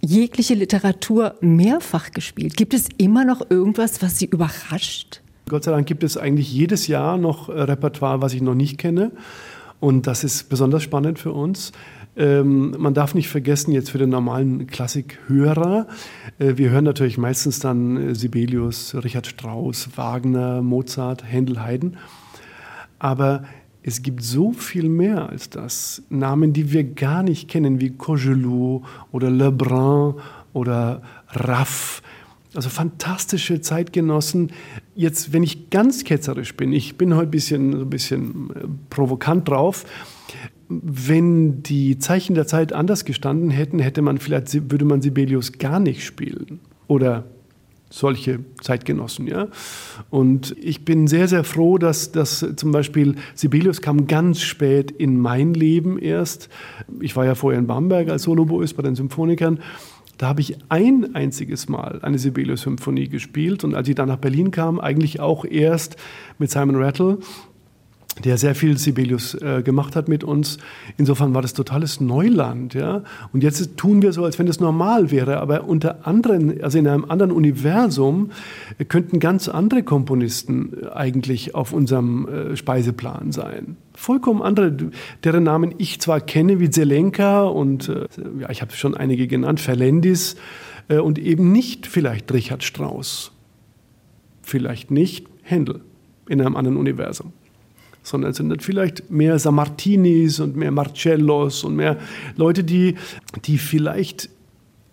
jegliche 0.00 0.54
Literatur 0.54 1.34
mehrfach 1.40 2.12
gespielt. 2.12 2.56
Gibt 2.56 2.74
es 2.74 2.88
immer 2.98 3.24
noch 3.24 3.50
irgendwas, 3.50 4.00
was 4.02 4.18
Sie 4.18 4.26
überrascht? 4.26 5.22
Gott 5.48 5.64
sei 5.64 5.70
Dank 5.72 5.86
gibt 5.86 6.04
es 6.04 6.16
eigentlich 6.16 6.52
jedes 6.52 6.86
Jahr 6.86 7.16
noch 7.16 7.48
äh, 7.48 7.60
Repertoire, 7.60 8.20
was 8.20 8.34
ich 8.34 8.42
noch 8.42 8.54
nicht 8.54 8.78
kenne. 8.78 9.12
Und 9.80 10.06
das 10.06 10.24
ist 10.24 10.48
besonders 10.48 10.82
spannend 10.82 11.18
für 11.18 11.32
uns. 11.32 11.72
Ähm, 12.18 12.74
man 12.76 12.94
darf 12.94 13.14
nicht 13.14 13.28
vergessen, 13.28 13.70
jetzt 13.70 13.90
für 13.90 13.98
den 13.98 14.10
normalen 14.10 14.66
Klassikhörer, 14.66 15.86
äh, 16.40 16.56
wir 16.56 16.70
hören 16.70 16.84
natürlich 16.84 17.16
meistens 17.16 17.60
dann 17.60 17.96
äh, 17.96 18.14
Sibelius, 18.16 18.96
Richard 18.96 19.28
Strauss, 19.28 19.88
Wagner, 19.94 20.60
Mozart, 20.60 21.22
Händel, 21.24 21.62
Haydn. 21.62 21.96
Aber 22.98 23.44
es 23.84 24.02
gibt 24.02 24.24
so 24.24 24.50
viel 24.52 24.88
mehr 24.88 25.28
als 25.28 25.48
das. 25.48 26.02
Namen, 26.10 26.52
die 26.52 26.72
wir 26.72 26.82
gar 26.82 27.22
nicht 27.22 27.48
kennen, 27.48 27.80
wie 27.80 27.90
Cogelou 27.90 28.82
oder 29.12 29.30
Lebrun 29.30 30.16
oder 30.52 31.02
Raff. 31.28 32.02
Also 32.52 32.68
fantastische 32.68 33.60
Zeitgenossen. 33.60 34.50
Jetzt, 34.96 35.32
wenn 35.32 35.44
ich 35.44 35.70
ganz 35.70 36.02
ketzerisch 36.02 36.56
bin, 36.56 36.72
ich 36.72 36.98
bin 36.98 37.14
heute 37.14 37.28
ein 37.28 37.30
bisschen, 37.30 37.80
ein 37.82 37.90
bisschen 37.90 38.50
äh, 38.50 38.64
provokant 38.90 39.48
drauf. 39.48 39.84
Wenn 40.68 41.62
die 41.62 41.98
Zeichen 41.98 42.34
der 42.34 42.46
Zeit 42.46 42.72
anders 42.72 43.04
gestanden 43.04 43.50
hätten, 43.50 43.78
hätte 43.78 44.02
man 44.02 44.18
vielleicht, 44.18 44.70
würde 44.70 44.84
man 44.84 45.00
Sibelius 45.00 45.52
gar 45.52 45.80
nicht 45.80 46.04
spielen. 46.04 46.60
Oder 46.86 47.24
solche 47.90 48.40
Zeitgenossen. 48.60 49.26
Ja? 49.26 49.48
Und 50.10 50.54
ich 50.60 50.84
bin 50.84 51.06
sehr, 51.06 51.26
sehr 51.26 51.44
froh, 51.44 51.78
dass, 51.78 52.12
dass 52.12 52.46
zum 52.56 52.72
Beispiel 52.72 53.14
Sibelius 53.34 53.80
kam 53.80 54.06
ganz 54.06 54.42
spät 54.42 54.90
in 54.90 55.18
mein 55.18 55.54
Leben 55.54 55.98
erst. 55.98 56.48
Ich 57.00 57.16
war 57.16 57.24
ja 57.24 57.34
vorher 57.34 57.58
in 57.58 57.66
Bamberg 57.66 58.10
als 58.10 58.24
Soloboist 58.24 58.76
bei 58.76 58.82
den 58.82 58.94
Symphonikern 58.94 59.60
da 60.18 60.26
habe 60.26 60.40
ich 60.40 60.56
ein 60.68 61.14
einziges 61.14 61.68
Mal 61.68 62.00
eine 62.02 62.18
Sibelius-Symphonie 62.18 63.08
gespielt 63.08 63.62
und 63.62 63.74
als 63.74 63.88
ich 63.88 63.94
dann 63.94 64.08
nach 64.08 64.18
Berlin 64.18 64.50
kam, 64.50 64.80
eigentlich 64.80 65.20
auch 65.20 65.44
erst 65.44 65.96
mit 66.38 66.50
Simon 66.50 66.74
Rattle 66.74 67.18
der 68.24 68.38
sehr 68.38 68.54
viel 68.54 68.78
Sibelius 68.78 69.34
äh, 69.34 69.62
gemacht 69.62 69.96
hat 69.96 70.08
mit 70.08 70.24
uns. 70.24 70.58
Insofern 70.96 71.34
war 71.34 71.42
das 71.42 71.54
totales 71.54 72.00
Neuland. 72.00 72.74
Ja? 72.74 73.02
Und 73.32 73.42
jetzt 73.42 73.76
tun 73.76 74.02
wir 74.02 74.12
so, 74.12 74.24
als 74.24 74.38
wenn 74.38 74.46
das 74.46 74.60
normal 74.60 75.10
wäre. 75.10 75.38
Aber 75.38 75.64
unter 75.64 76.06
anderen, 76.06 76.62
also 76.62 76.78
in 76.78 76.86
einem 76.86 77.04
anderen 77.04 77.32
Universum, 77.32 78.30
äh, 78.78 78.84
könnten 78.84 79.20
ganz 79.20 79.48
andere 79.48 79.82
Komponisten 79.82 80.72
äh, 80.82 80.88
eigentlich 80.88 81.54
auf 81.54 81.72
unserem 81.72 82.28
äh, 82.28 82.56
Speiseplan 82.56 83.32
sein. 83.32 83.76
Vollkommen 83.94 84.42
andere, 84.42 84.76
deren 85.24 85.42
Namen 85.42 85.74
ich 85.78 86.00
zwar 86.00 86.20
kenne, 86.20 86.60
wie 86.60 86.70
Zelenka 86.70 87.42
und 87.42 87.88
äh, 87.88 88.06
ja, 88.40 88.50
ich 88.50 88.62
habe 88.62 88.72
schon 88.72 88.96
einige 88.96 89.26
genannt, 89.26 89.60
Verlendis 89.60 90.36
äh, 90.88 90.98
und 90.98 91.18
eben 91.18 91.52
nicht 91.52 91.86
vielleicht 91.86 92.32
Richard 92.32 92.62
Strauss. 92.62 93.32
Vielleicht 94.42 94.90
nicht 94.90 95.26
Händel 95.42 95.80
in 96.28 96.40
einem 96.40 96.56
anderen 96.56 96.76
Universum 96.76 97.32
sondern 98.08 98.30
es 98.32 98.36
sind 98.38 98.62
vielleicht 98.62 99.10
mehr 99.10 99.38
Sammartinis 99.38 100.40
und 100.40 100.56
mehr 100.56 100.70
Marcellos 100.70 101.64
und 101.64 101.76
mehr 101.76 101.98
Leute, 102.36 102.64
die, 102.64 102.96
die 103.44 103.58
vielleicht 103.58 104.30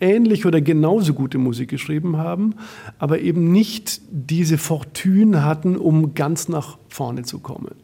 ähnlich 0.00 0.44
oder 0.44 0.60
genauso 0.60 1.14
gute 1.14 1.38
Musik 1.38 1.70
geschrieben 1.70 2.18
haben, 2.18 2.54
aber 2.98 3.20
eben 3.20 3.50
nicht 3.50 4.00
diese 4.10 4.58
Fortune 4.58 5.44
hatten, 5.44 5.76
um 5.76 6.14
ganz 6.14 6.48
nach 6.48 6.78
vorne 6.88 7.22
zu 7.22 7.38
kommen. 7.38 7.74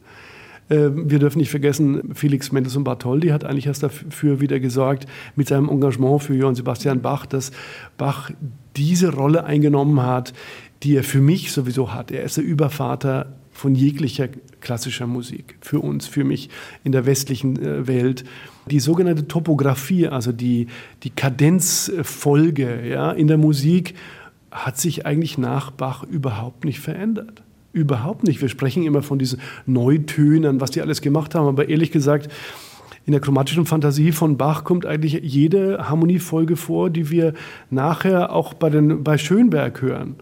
Ähm, 0.70 1.10
wir 1.10 1.18
dürfen 1.18 1.38
nicht 1.38 1.50
vergessen, 1.50 2.14
Felix 2.14 2.52
Mendelssohn 2.52 2.84
Bartholdy 2.84 3.28
hat 3.28 3.44
eigentlich 3.44 3.66
erst 3.66 3.82
dafür 3.82 4.40
wieder 4.40 4.60
gesorgt, 4.60 5.06
mit 5.36 5.48
seinem 5.48 5.68
Engagement 5.68 6.22
für 6.22 6.34
Johann 6.34 6.54
Sebastian 6.54 7.00
Bach, 7.00 7.26
dass 7.26 7.50
Bach 7.96 8.30
diese 8.76 9.12
Rolle 9.14 9.44
eingenommen 9.44 10.02
hat, 10.02 10.32
die 10.82 10.96
er 10.96 11.04
für 11.04 11.20
mich 11.20 11.52
sowieso 11.52 11.92
hat. 11.92 12.10
Er 12.10 12.24
ist 12.24 12.36
der 12.36 12.44
Übervater 12.44 13.36
von 13.52 13.74
jeglicher 13.74 14.28
klassischer 14.60 15.06
Musik 15.06 15.56
für 15.60 15.80
uns, 15.80 16.06
für 16.06 16.24
mich 16.24 16.48
in 16.84 16.92
der 16.92 17.06
westlichen 17.06 17.62
äh, 17.62 17.86
Welt. 17.86 18.24
Die 18.70 18.80
sogenannte 18.80 19.28
Topographie, 19.28 20.08
also 20.08 20.32
die, 20.32 20.68
die 21.02 21.10
Kadenzfolge 21.10 22.88
ja, 22.88 23.12
in 23.12 23.26
der 23.26 23.38
Musik, 23.38 23.94
hat 24.50 24.78
sich 24.78 25.06
eigentlich 25.06 25.38
nach 25.38 25.70
Bach 25.70 26.04
überhaupt 26.04 26.64
nicht 26.64 26.80
verändert. 26.80 27.42
Überhaupt 27.72 28.24
nicht. 28.24 28.40
Wir 28.42 28.48
sprechen 28.48 28.82
immer 28.84 29.02
von 29.02 29.18
diesen 29.18 29.40
Neutönen, 29.66 30.60
was 30.60 30.70
die 30.70 30.82
alles 30.82 31.00
gemacht 31.00 31.34
haben, 31.34 31.46
aber 31.46 31.68
ehrlich 31.68 31.90
gesagt, 31.90 32.30
in 33.04 33.12
der 33.12 33.20
chromatischen 33.20 33.66
Fantasie 33.66 34.12
von 34.12 34.36
Bach 34.36 34.62
kommt 34.62 34.86
eigentlich 34.86 35.20
jede 35.22 35.88
Harmoniefolge 35.88 36.56
vor, 36.56 36.90
die 36.90 37.10
wir 37.10 37.34
nachher 37.70 38.32
auch 38.32 38.54
bei, 38.54 38.70
den, 38.70 39.02
bei 39.02 39.18
Schönberg 39.18 39.82
hören. 39.82 40.16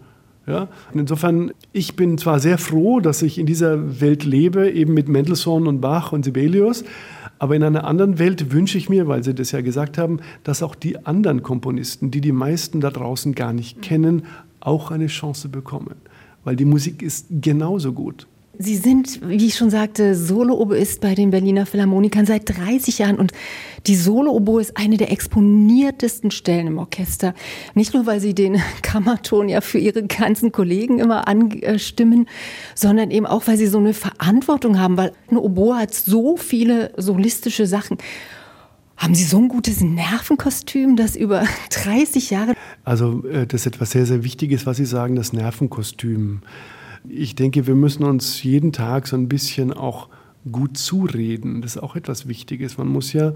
Ja? 0.51 0.67
insofern, 0.93 1.51
ich 1.71 1.95
bin 1.95 2.17
zwar 2.17 2.39
sehr 2.39 2.57
froh, 2.57 2.99
dass 2.99 3.21
ich 3.21 3.37
in 3.37 3.45
dieser 3.45 4.01
Welt 4.01 4.25
lebe, 4.25 4.69
eben 4.69 4.93
mit 4.93 5.07
Mendelssohn 5.07 5.65
und 5.65 5.79
Bach 5.79 6.11
und 6.11 6.25
Sibelius, 6.25 6.83
aber 7.39 7.55
in 7.55 7.63
einer 7.63 7.85
anderen 7.85 8.19
Welt 8.19 8.51
wünsche 8.51 8.77
ich 8.77 8.89
mir, 8.89 9.07
weil 9.07 9.23
Sie 9.23 9.33
das 9.33 9.51
ja 9.51 9.61
gesagt 9.61 9.97
haben, 9.97 10.19
dass 10.43 10.61
auch 10.61 10.75
die 10.75 11.05
anderen 11.05 11.41
Komponisten, 11.41 12.11
die 12.11 12.21
die 12.21 12.33
meisten 12.33 12.81
da 12.81 12.91
draußen 12.91 13.33
gar 13.33 13.53
nicht 13.53 13.81
kennen, 13.81 14.23
auch 14.59 14.91
eine 14.91 15.07
Chance 15.07 15.49
bekommen. 15.49 15.95
Weil 16.43 16.55
die 16.55 16.65
Musik 16.65 17.01
ist 17.01 17.27
genauso 17.29 17.93
gut. 17.93 18.27
Sie 18.61 18.75
sind, 18.75 19.27
wie 19.27 19.47
ich 19.47 19.55
schon 19.55 19.71
sagte, 19.71 20.13
Solo-Oboist 20.13 21.01
bei 21.01 21.15
den 21.15 21.31
Berliner 21.31 21.65
Philharmonikern 21.65 22.27
seit 22.27 22.47
30 22.47 22.99
Jahren 22.99 23.15
und 23.17 23.31
die 23.87 23.95
Solo-Oboe 23.95 24.61
ist 24.61 24.77
eine 24.77 24.97
der 24.97 25.11
exponiertesten 25.11 26.29
Stellen 26.29 26.67
im 26.67 26.77
Orchester. 26.77 27.33
Nicht 27.73 27.95
nur, 27.95 28.05
weil 28.05 28.19
Sie 28.19 28.35
den 28.35 28.61
Kammerton 28.83 29.49
ja 29.49 29.61
für 29.61 29.79
Ihre 29.79 30.03
ganzen 30.03 30.51
Kollegen 30.51 30.99
immer 30.99 31.27
anstimmen, 31.27 32.27
sondern 32.75 33.09
eben 33.09 33.25
auch, 33.25 33.47
weil 33.47 33.57
Sie 33.57 33.65
so 33.65 33.79
eine 33.79 33.95
Verantwortung 33.95 34.79
haben, 34.79 34.95
weil 34.95 35.13
eine 35.29 35.41
Oboe 35.41 35.77
hat 35.77 35.93
so 35.93 36.37
viele 36.37 36.91
solistische 36.97 37.65
Sachen. 37.65 37.97
Haben 38.95 39.15
Sie 39.15 39.23
so 39.23 39.39
ein 39.39 39.47
gutes 39.47 39.81
Nervenkostüm, 39.81 40.95
das 40.95 41.15
über 41.15 41.45
30 41.71 42.29
Jahre... 42.29 42.53
Also 42.83 43.23
äh, 43.27 43.47
das 43.47 43.61
ist 43.61 43.67
etwas 43.67 43.89
sehr, 43.89 44.05
sehr 44.05 44.23
Wichtiges, 44.23 44.67
was 44.67 44.77
Sie 44.77 44.85
sagen, 44.85 45.15
das 45.15 45.33
Nervenkostüm. 45.33 46.41
Ich 47.07 47.35
denke, 47.35 47.67
wir 47.67 47.75
müssen 47.75 48.03
uns 48.03 48.43
jeden 48.43 48.71
Tag 48.71 49.07
so 49.07 49.15
ein 49.15 49.27
bisschen 49.27 49.73
auch 49.73 50.09
gut 50.51 50.77
zureden. 50.77 51.61
Das 51.61 51.75
ist 51.75 51.81
auch 51.81 51.95
etwas 51.95 52.27
Wichtiges. 52.27 52.77
Man 52.77 52.87
muss 52.87 53.13
ja, 53.13 53.33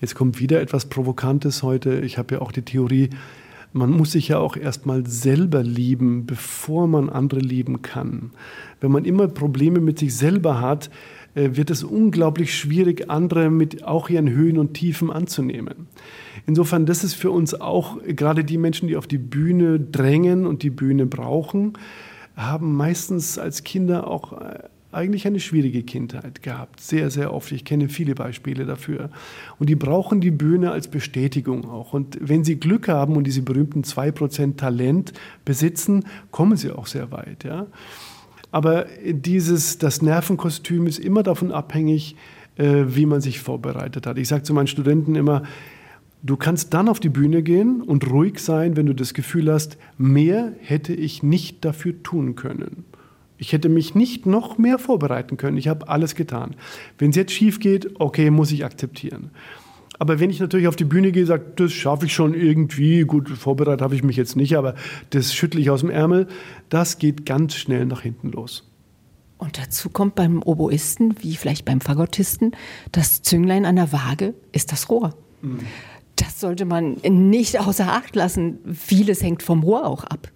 jetzt 0.00 0.14
kommt 0.14 0.40
wieder 0.40 0.60
etwas 0.60 0.86
Provokantes 0.86 1.62
heute. 1.62 2.00
Ich 2.00 2.18
habe 2.18 2.36
ja 2.36 2.40
auch 2.40 2.52
die 2.52 2.62
Theorie, 2.62 3.10
man 3.72 3.90
muss 3.90 4.12
sich 4.12 4.28
ja 4.28 4.38
auch 4.38 4.56
erstmal 4.56 5.06
selber 5.06 5.62
lieben, 5.62 6.26
bevor 6.26 6.86
man 6.86 7.10
andere 7.10 7.40
lieben 7.40 7.82
kann. 7.82 8.30
Wenn 8.80 8.90
man 8.90 9.04
immer 9.04 9.28
Probleme 9.28 9.80
mit 9.80 9.98
sich 9.98 10.16
selber 10.16 10.60
hat, 10.60 10.90
äh, 11.34 11.50
wird 11.52 11.70
es 11.70 11.84
unglaublich 11.84 12.54
schwierig, 12.54 13.10
andere 13.10 13.50
mit 13.50 13.84
auch 13.84 14.08
ihren 14.08 14.30
Höhen 14.30 14.58
und 14.58 14.74
Tiefen 14.74 15.10
anzunehmen. 15.10 15.86
Insofern, 16.46 16.86
das 16.86 17.04
ist 17.04 17.14
für 17.14 17.30
uns 17.30 17.54
auch 17.54 17.98
gerade 18.04 18.42
die 18.42 18.56
Menschen, 18.56 18.88
die 18.88 18.96
auf 18.96 19.06
die 19.06 19.18
Bühne 19.18 19.78
drängen 19.78 20.46
und 20.46 20.62
die 20.62 20.70
Bühne 20.70 21.04
brauchen, 21.04 21.74
haben 22.38 22.74
meistens 22.74 23.36
als 23.38 23.64
Kinder 23.64 24.06
auch 24.06 24.40
äh, 24.40 24.60
eigentlich 24.92 25.26
eine 25.26 25.40
schwierige 25.40 25.82
Kindheit 25.82 26.42
gehabt. 26.42 26.80
Sehr, 26.80 27.10
sehr 27.10 27.34
oft. 27.34 27.52
Ich 27.52 27.64
kenne 27.64 27.88
viele 27.88 28.14
Beispiele 28.14 28.64
dafür. 28.64 29.10
Und 29.58 29.68
die 29.68 29.74
brauchen 29.74 30.20
die 30.20 30.30
Bühne 30.30 30.70
als 30.70 30.88
Bestätigung 30.88 31.68
auch. 31.68 31.92
Und 31.92 32.16
wenn 32.20 32.44
sie 32.44 32.58
Glück 32.58 32.88
haben 32.88 33.16
und 33.16 33.24
diese 33.24 33.42
berühmten 33.42 33.82
2% 33.82 34.56
Talent 34.56 35.12
besitzen, 35.44 36.04
kommen 36.30 36.56
sie 36.56 36.70
auch 36.70 36.86
sehr 36.86 37.10
weit. 37.10 37.44
Ja? 37.44 37.66
Aber 38.50 38.86
dieses, 39.04 39.76
das 39.76 40.00
Nervenkostüm 40.00 40.86
ist 40.86 40.98
immer 40.98 41.22
davon 41.22 41.52
abhängig, 41.52 42.16
äh, 42.56 42.84
wie 42.86 43.04
man 43.04 43.20
sich 43.20 43.40
vorbereitet 43.40 44.06
hat. 44.06 44.16
Ich 44.16 44.28
sage 44.28 44.44
zu 44.44 44.54
meinen 44.54 44.68
Studenten 44.68 45.16
immer, 45.16 45.42
Du 46.22 46.36
kannst 46.36 46.74
dann 46.74 46.88
auf 46.88 46.98
die 46.98 47.08
Bühne 47.08 47.42
gehen 47.42 47.80
und 47.80 48.10
ruhig 48.10 48.40
sein, 48.40 48.76
wenn 48.76 48.86
du 48.86 48.94
das 48.94 49.14
Gefühl 49.14 49.52
hast, 49.52 49.78
mehr 49.96 50.52
hätte 50.60 50.92
ich 50.92 51.22
nicht 51.22 51.64
dafür 51.64 52.02
tun 52.02 52.34
können. 52.34 52.84
Ich 53.36 53.52
hätte 53.52 53.68
mich 53.68 53.94
nicht 53.94 54.26
noch 54.26 54.58
mehr 54.58 54.80
vorbereiten 54.80 55.36
können. 55.36 55.56
Ich 55.56 55.68
habe 55.68 55.88
alles 55.88 56.16
getan. 56.16 56.56
Wenn 56.98 57.10
es 57.10 57.16
jetzt 57.16 57.32
schief 57.32 57.60
geht, 57.60 58.00
okay, 58.00 58.30
muss 58.30 58.50
ich 58.50 58.64
akzeptieren. 58.64 59.30
Aber 60.00 60.18
wenn 60.20 60.30
ich 60.30 60.40
natürlich 60.40 60.68
auf 60.68 60.76
die 60.76 60.84
Bühne 60.84 61.12
gehe, 61.12 61.26
sage, 61.26 61.44
das 61.56 61.72
schaffe 61.72 62.06
ich 62.06 62.12
schon 62.12 62.34
irgendwie, 62.34 63.02
gut, 63.02 63.28
vorbereitet 63.28 63.82
habe 63.82 63.94
ich 63.94 64.02
mich 64.02 64.16
jetzt 64.16 64.36
nicht, 64.36 64.56
aber 64.56 64.74
das 65.10 65.34
schüttle 65.34 65.60
ich 65.60 65.70
aus 65.70 65.80
dem 65.80 65.90
Ärmel, 65.90 66.26
das 66.68 66.98
geht 66.98 67.26
ganz 67.26 67.54
schnell 67.54 67.86
nach 67.86 68.02
hinten 68.02 68.30
los. 68.30 68.68
Und 69.38 69.58
dazu 69.58 69.88
kommt 69.88 70.16
beim 70.16 70.42
Oboisten, 70.42 71.14
wie 71.20 71.36
vielleicht 71.36 71.64
beim 71.64 71.80
Fagottisten, 71.80 72.52
das 72.90 73.22
Zünglein 73.22 73.64
an 73.64 73.76
der 73.76 73.92
Waage 73.92 74.34
ist 74.52 74.72
das 74.72 74.90
Rohr. 74.90 75.14
Mhm. 75.42 75.60
Das 76.38 76.42
sollte 76.42 76.66
man 76.66 76.98
nicht 77.02 77.58
außer 77.58 77.92
Acht 77.92 78.14
lassen. 78.14 78.60
Vieles 78.72 79.24
hängt 79.24 79.42
vom 79.42 79.64
Rohr 79.64 79.84
auch 79.84 80.04
ab. 80.04 80.30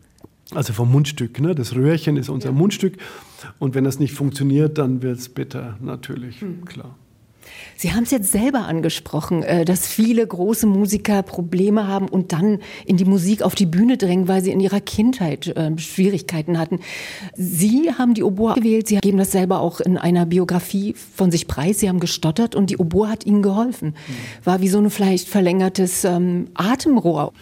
Also 0.53 0.73
vom 0.73 0.91
Mundstück. 0.91 1.39
Ne? 1.39 1.55
Das 1.55 1.77
Röhrchen 1.77 2.17
ist 2.17 2.29
unser 2.29 2.49
ja. 2.49 2.53
Mundstück. 2.53 2.97
Und 3.61 3.77
wenn 3.77 3.85
das 3.85 4.01
nicht 4.01 4.13
funktioniert, 4.13 4.79
dann 4.79 5.01
wird 5.01 5.21
es 5.21 5.29
bitter, 5.29 5.77
natürlich, 5.81 6.41
hm. 6.41 6.65
klar. 6.65 6.97
Sie 7.77 7.93
haben 7.93 8.05
es 8.05 8.11
jetzt 8.11 8.31
selber 8.31 8.67
angesprochen, 8.67 9.43
äh, 9.43 9.65
dass 9.65 9.87
viele 9.87 10.27
große 10.27 10.67
Musiker 10.67 11.23
Probleme 11.23 11.89
haben 11.89 12.09
und 12.09 12.33
dann 12.33 12.59
in 12.87 12.97
die 12.97 13.05
Musik 13.05 13.43
auf 13.43 13.55
die 13.55 13.67
Bühne 13.67 13.97
drängen, 13.97 14.29
weil 14.29 14.43
sie 14.43 14.53
in 14.53 14.61
ihrer 14.61 14.81
Kindheit 14.81 15.49
äh, 15.49 15.77
Schwierigkeiten 15.79 16.59
hatten. 16.59 16.81
Sie 17.35 17.91
haben 17.97 18.15
die 18.15 18.23
Oboe 18.23 18.55
gewählt, 18.55 18.89
Sie 18.89 18.99
geben 18.99 19.19
das 19.19 19.33
selber 19.33 19.61
auch 19.61 19.81
in 19.81 19.99
einer 19.99 20.27
Biografie 20.27 20.95
von 20.95 21.31
sich 21.31 21.49
preis. 21.49 21.81
Sie 21.81 21.89
haben 21.89 22.01
gestottert 22.01 22.55
und 22.55 22.71
die 22.71 22.77
Oboe 22.77 23.09
hat 23.09 23.27
Ihnen 23.27 23.43
geholfen. 23.43 23.89
Mhm. 23.89 24.45
War 24.45 24.61
wie 24.61 24.69
so 24.69 24.79
ein 24.79 24.91
vielleicht 24.91 25.29
verlängertes 25.29 26.05
ähm, 26.05 26.49
Atemrohr. 26.55 27.33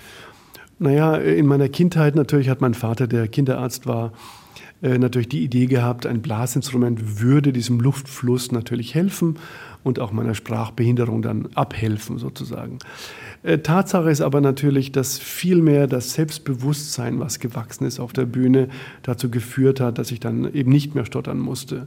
Naja, 0.79 1.17
in 1.17 1.47
meiner 1.47 1.69
Kindheit 1.69 2.14
natürlich 2.14 2.49
hat 2.49 2.62
mein 2.62 2.73
Vater, 2.73 3.07
der 3.07 3.29
Kinderarzt 3.29 3.87
war, 3.87 4.12
äh, 4.83 4.97
natürlich 4.97 5.29
die 5.29 5.45
Idee 5.45 5.67
gehabt, 5.67 6.07
ein 6.07 6.23
Blasinstrument 6.23 7.21
würde 7.21 7.52
diesem 7.52 7.81
Luftfluss 7.81 8.50
natürlich 8.50 8.95
helfen 8.95 9.37
und 9.82 9.99
auch 9.99 10.12
meiner 10.12 10.34
Sprachbehinderung 10.34 11.22
dann 11.22 11.49
abhelfen 11.54 12.18
sozusagen. 12.18 12.78
Äh, 13.42 13.58
Tatsache 13.58 14.10
ist 14.10 14.20
aber 14.20 14.40
natürlich, 14.40 14.92
dass 14.92 15.18
vielmehr 15.18 15.87
das 15.87 16.14
Selbstbewusstsein, 16.14 17.20
was 17.20 17.38
gewachsen 17.38 17.84
ist 17.87 18.00
auf 18.00 18.12
der 18.12 18.26
Bühne, 18.26 18.68
dazu 19.02 19.30
geführt 19.30 19.80
hat, 19.80 19.99
dass 19.99 20.10
ich 20.10 20.20
dann 20.20 20.52
eben 20.52 20.70
nicht 20.70 20.94
mehr 20.94 21.04
stottern 21.04 21.38
musste. 21.38 21.87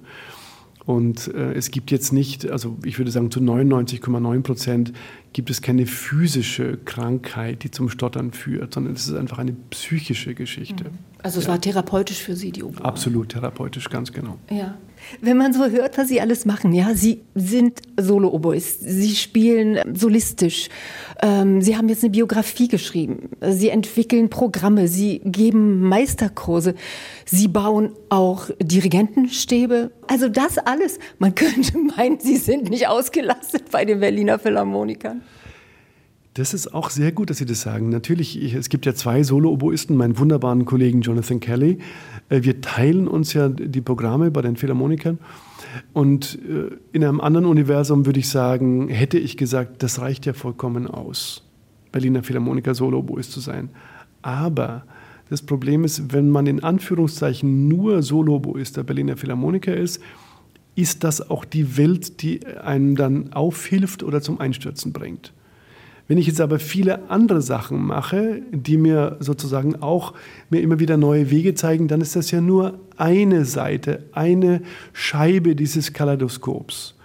Und 0.86 1.34
äh, 1.34 1.54
es 1.54 1.72
gibt 1.72 1.92
jetzt 1.92 2.12
nicht, 2.12 2.50
also 2.50 2.78
ich 2.84 2.98
würde 2.98 3.12
sagen 3.12 3.32
zu 3.32 3.40
99,9 3.40 4.42
Prozent 4.42 4.94
gibt 5.34 5.50
es 5.50 5.62
keine 5.62 5.86
physische 5.86 6.78
Krankheit, 6.86 7.64
die 7.64 7.72
zum 7.72 7.90
Stottern 7.90 8.32
führt, 8.32 8.74
sondern 8.74 8.94
es 8.94 9.08
ist 9.08 9.16
einfach 9.16 9.40
eine 9.40 9.54
psychische 9.72 10.36
Geschichte. 10.36 10.86
Mhm. 10.86 10.98
Also 11.24 11.40
es 11.40 11.46
ja. 11.46 11.52
war 11.52 11.62
therapeutisch 11.62 12.22
für 12.22 12.36
Sie, 12.36 12.52
die 12.52 12.64
Oboe? 12.64 12.84
Absolut 12.84 13.30
therapeutisch, 13.30 13.90
ganz 13.90 14.12
genau. 14.12 14.38
Ja. 14.50 14.78
Wenn 15.22 15.38
man 15.38 15.54
so 15.54 15.66
hört, 15.66 15.98
was 15.98 16.08
Sie 16.08 16.22
alles 16.22 16.46
machen, 16.46 16.74
ja, 16.74 16.94
Sie 16.96 17.22
sind 17.36 17.82
Solo-Oboist, 18.00 18.82
Sie 18.82 19.16
spielen 19.16 19.80
solistisch, 19.96 20.70
ähm, 21.22 21.62
Sie 21.62 21.78
haben 21.78 21.90
jetzt 21.90 22.04
eine 22.04 22.12
Biografie 22.12 22.68
geschrieben, 22.68 23.30
Sie 23.42 23.70
entwickeln 23.70 24.30
Programme, 24.30 24.88
Sie 24.88 25.22
geben 25.26 25.82
Meisterkurse, 25.82 26.76
Sie 27.26 27.48
bauen 27.48 27.92
auch 28.10 28.50
Dirigentenstäbe. 28.62 29.92
Also 30.08 30.30
das 30.30 30.58
alles, 30.58 31.00
man 31.20 31.36
könnte 31.36 31.78
meinen, 31.78 32.20
Sie 32.20 32.38
sind 32.38 32.70
nicht 32.70 32.88
ausgelastet 32.88 33.72
bei 33.72 33.86
den 33.86 34.00
Berliner 34.00 34.40
Philharmonikern. 34.40 35.22
Das 36.34 36.56
ist 36.56 36.74
auch 36.74 36.90
sehr 36.90 37.12
gut, 37.12 37.30
dass 37.30 37.38
Sie 37.38 37.46
das 37.46 37.62
sagen. 37.62 37.90
Natürlich, 37.90 38.42
ich, 38.42 38.56
es 38.56 38.70
gibt 38.70 38.88
ja 38.88 38.96
zwei 38.96 39.22
Solo-Oboisten, 39.22 39.96
meinen 39.96 40.18
wunderbaren 40.18 40.66
Kollegen 40.66 41.02
Jonathan 41.02 41.40
Kelly. 41.40 41.78
Äh, 42.30 42.42
wir 42.42 42.60
teilen 42.62 43.08
uns 43.08 43.34
ja 43.34 43.50
die 43.50 43.82
Programme 43.82 44.32
bei 44.32 44.42
den 44.42 44.56
Philharmonikern. 44.56 45.20
Und 45.94 46.40
äh, 46.50 46.76
in 46.92 47.04
einem 47.04 47.22
anderen 47.22 47.46
Universum 47.46 48.08
würde 48.08 48.20
ich 48.20 48.30
sagen, 48.30 48.90
hätte 48.90 49.20
ich 49.20 49.38
gesagt, 49.38 49.84
das 49.84 50.00
reicht 50.00 50.26
ja 50.26 50.34
vollkommen 50.34 50.88
aus, 50.88 51.44
Berliner 51.92 52.24
Philharmoniker 52.24 52.74
Solo-Oboist 52.74 53.32
zu 53.32 53.40
sein. 53.40 53.70
Aber 54.24 54.86
das 55.30 55.44
Problem 55.44 55.84
ist, 55.84 56.14
wenn 56.14 56.32
man 56.32 56.48
in 56.48 56.64
Anführungszeichen 56.64 57.68
nur 57.68 58.02
Solo-Oboist 58.02 58.76
der 58.76 58.84
Berliner 58.84 59.18
Philharmoniker 59.18 59.76
ist, 59.76 60.02
ist 60.76 61.04
das 61.04 61.30
auch 61.30 61.46
die 61.46 61.78
Welt, 61.78 62.24
die 62.24 62.44
einem 62.48 62.96
dann 62.96 63.34
aufhilft 63.34 64.02
oder 64.02 64.22
zum 64.22 64.40
Einstürzen 64.40 64.94
bringt. 64.94 65.32
Wenn 66.08 66.18
ich 66.18 66.28
jetzt 66.28 66.42
aber 66.42 66.60
viele 66.60 67.10
andere 67.10 67.42
Sachen 67.42 67.82
mache, 67.86 68.42
die 68.52 68.78
mir 68.78 69.18
sozusagen 69.20 69.82
auch 69.82 70.14
mir 70.50 70.62
immer 70.62 70.80
wieder 70.80 70.98
neue 70.98 71.32
Wege 71.32 71.54
zeigen, 71.56 71.88
dann 71.88 72.02
ist 72.02 72.16
das 72.16 72.30
ja 72.32 72.42
nur 72.42 72.80
eine 72.98 73.46
Seite, 73.46 74.04
eine 74.12 74.62
Scheibe 74.92 75.56
dieses 75.56 75.94
Kaleidoskops. 75.94 76.96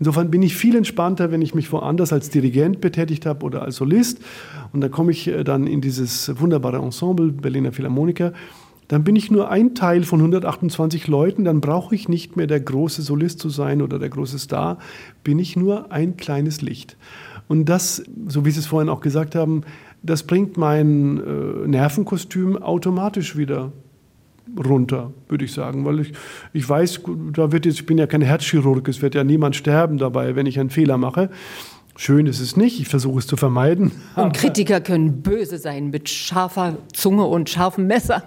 Insofern 0.00 0.30
bin 0.30 0.42
ich 0.42 0.56
viel 0.56 0.74
entspannter, 0.74 1.30
wenn 1.30 1.42
ich 1.42 1.54
mich 1.54 1.70
woanders 1.70 2.12
als 2.12 2.28
Dirigent 2.28 2.80
betätigt 2.80 3.24
habe 3.26 3.46
oder 3.46 3.62
als 3.62 3.76
Solist. 3.76 4.18
Und 4.72 4.80
dann 4.80 4.90
komme 4.90 5.12
ich 5.12 5.28
äh, 5.28 5.44
dann 5.44 5.68
in 5.68 5.80
dieses 5.80 6.38
wunderbare 6.40 6.78
Ensemble 6.78 7.30
Berliner 7.30 7.72
Philharmoniker 7.72 8.32
dann 8.88 9.02
bin 9.02 9.16
ich 9.16 9.30
nur 9.30 9.50
ein 9.50 9.74
Teil 9.74 10.04
von 10.04 10.20
128 10.20 11.08
Leuten, 11.08 11.44
dann 11.44 11.60
brauche 11.60 11.94
ich 11.94 12.08
nicht 12.08 12.36
mehr 12.36 12.46
der 12.46 12.60
große 12.60 13.02
Solist 13.02 13.38
zu 13.38 13.48
sein 13.48 13.80
oder 13.80 13.98
der 13.98 14.10
große 14.10 14.38
Star, 14.38 14.78
bin 15.22 15.38
ich 15.38 15.56
nur 15.56 15.90
ein 15.90 16.16
kleines 16.16 16.60
Licht. 16.60 16.96
Und 17.48 17.66
das, 17.68 18.02
so 18.26 18.44
wie 18.44 18.50
Sie 18.50 18.60
es 18.60 18.66
vorhin 18.66 18.88
auch 18.88 19.00
gesagt 19.00 19.34
haben, 19.34 19.62
das 20.02 20.22
bringt 20.22 20.56
mein 20.56 21.18
äh, 21.18 21.68
Nervenkostüm 21.68 22.56
automatisch 22.56 23.36
wieder 23.36 23.72
runter, 24.64 25.12
würde 25.28 25.44
ich 25.44 25.52
sagen, 25.52 25.84
weil 25.84 26.00
ich, 26.00 26.12
ich 26.52 26.68
weiß, 26.68 27.00
da 27.32 27.50
wird 27.52 27.66
jetzt, 27.66 27.80
ich 27.80 27.86
bin 27.86 27.98
ja 27.98 28.06
kein 28.06 28.20
Herzchirurg, 28.20 28.86
es 28.88 29.00
wird 29.00 29.14
ja 29.14 29.24
niemand 29.24 29.56
sterben 29.56 29.98
dabei, 29.98 30.36
wenn 30.36 30.46
ich 30.46 30.60
einen 30.60 30.70
Fehler 30.70 30.98
mache. 30.98 31.30
Schön 31.96 32.26
ist 32.26 32.40
es 32.40 32.56
nicht, 32.56 32.80
ich 32.80 32.88
versuche 32.88 33.20
es 33.20 33.26
zu 33.26 33.36
vermeiden. 33.36 33.92
Und 34.16 34.34
Kritiker 34.34 34.80
können 34.80 35.22
böse 35.22 35.58
sein 35.58 35.90
mit 35.90 36.08
scharfer 36.08 36.78
Zunge 36.92 37.24
und 37.24 37.48
scharfem 37.48 37.86
Messer. 37.86 38.22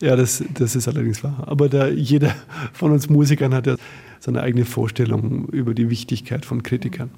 Ja, 0.00 0.16
das, 0.16 0.42
das 0.54 0.74
ist 0.74 0.88
allerdings 0.88 1.22
wahr. 1.22 1.44
Aber 1.46 1.68
da 1.68 1.86
jeder 1.88 2.34
von 2.72 2.92
uns 2.92 3.08
Musikern 3.08 3.54
hat 3.54 3.66
ja 3.66 3.76
seine 4.20 4.42
eigene 4.42 4.64
Vorstellung 4.64 5.48
über 5.48 5.74
die 5.74 5.90
Wichtigkeit 5.90 6.44
von 6.44 6.62
Kritikern. 6.62 7.10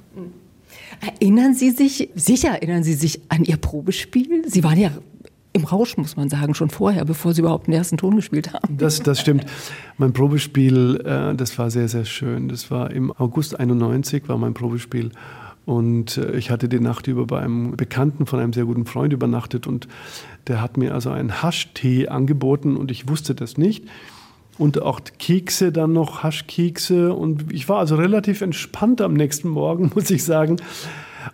Erinnern 1.01 1.55
Sie 1.55 1.71
sich, 1.71 2.11
sicher 2.15 2.51
erinnern 2.51 2.83
Sie 2.83 2.95
sich 2.95 3.21
an 3.29 3.45
Ihr 3.45 3.57
Probespiel? 3.57 4.45
Sie 4.49 4.65
waren 4.65 4.79
ja 4.79 4.91
im 5.53 5.65
Rausch, 5.65 5.97
muss 5.97 6.17
man 6.17 6.29
sagen, 6.29 6.55
schon 6.55 6.71
vorher, 6.71 7.05
bevor 7.05 7.35
Sie 7.35 7.41
überhaupt 7.41 7.67
den 7.67 7.75
ersten 7.75 7.97
Ton 7.97 8.17
gespielt 8.17 8.53
haben. 8.53 8.77
Das, 8.77 9.03
das 9.03 9.21
stimmt. 9.21 9.47
Mein 9.97 10.13
Probespiel, 10.13 11.03
äh, 11.05 11.35
das 11.35 11.59
war 11.59 11.71
sehr, 11.71 11.89
sehr 11.89 12.05
schön. 12.05 12.49
Das 12.49 12.71
war 12.71 12.91
im 12.91 13.13
August 13.13 13.59
91, 13.59 14.29
war 14.29 14.39
mein 14.39 14.55
Probespiel. 14.55 15.11
Und 15.65 16.17
äh, 16.17 16.37
ich 16.37 16.51
hatte 16.51 16.69
die 16.69 16.81
Nacht 16.81 17.07
über 17.09 17.27
bei 17.27 17.41
einem 17.41 17.77
Bekannten 17.77 18.27
von 18.27 18.41
einem 18.41 18.53
sehr 18.53 18.65
guten 18.65 18.87
Freund 18.87 19.13
übernachtet 19.13 19.67
und 19.67 19.89
der 20.47 20.63
hat 20.63 20.77
mir 20.77 20.95
also 20.95 21.11
einen 21.11 21.43
Haschtee 21.43 22.09
angeboten 22.09 22.77
und 22.77 22.91
ich 22.91 23.09
wusste 23.09 23.35
das 23.35 23.59
nicht. 23.59 23.85
Und 24.59 24.83
auch 24.83 25.01
Kekse 25.19 25.71
dann 25.71 25.93
noch, 25.93 26.23
Haschkekse. 26.23 27.15
Und 27.15 27.53
ich 27.53 27.69
war 27.69 27.79
also 27.79 27.97
relativ 27.97 28.41
entspannt 28.41 29.01
am 29.01 29.15
nächsten 29.15 29.49
Morgen, 29.49 29.93
muss 29.95 30.11
ich 30.11 30.25
sagen. 30.25 30.57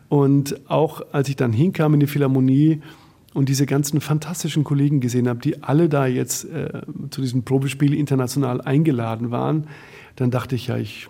Und 0.08 0.68
auch 0.68 1.00
als 1.12 1.28
ich 1.28 1.36
dann 1.36 1.52
hinkam 1.52 1.94
in 1.94 2.00
die 2.00 2.06
Philharmonie, 2.06 2.80
und 3.34 3.48
diese 3.48 3.66
ganzen 3.66 4.00
fantastischen 4.00 4.64
Kollegen 4.64 5.00
gesehen 5.00 5.28
habe, 5.28 5.40
die 5.40 5.62
alle 5.62 5.88
da 5.88 6.06
jetzt 6.06 6.44
äh, 6.44 6.82
zu 7.10 7.20
diesem 7.20 7.42
Probespiel 7.42 7.92
international 7.92 8.60
eingeladen 8.60 9.30
waren, 9.30 9.66
dann 10.16 10.30
dachte 10.30 10.54
ich 10.54 10.68
ja, 10.68 10.78
ich, 10.78 11.08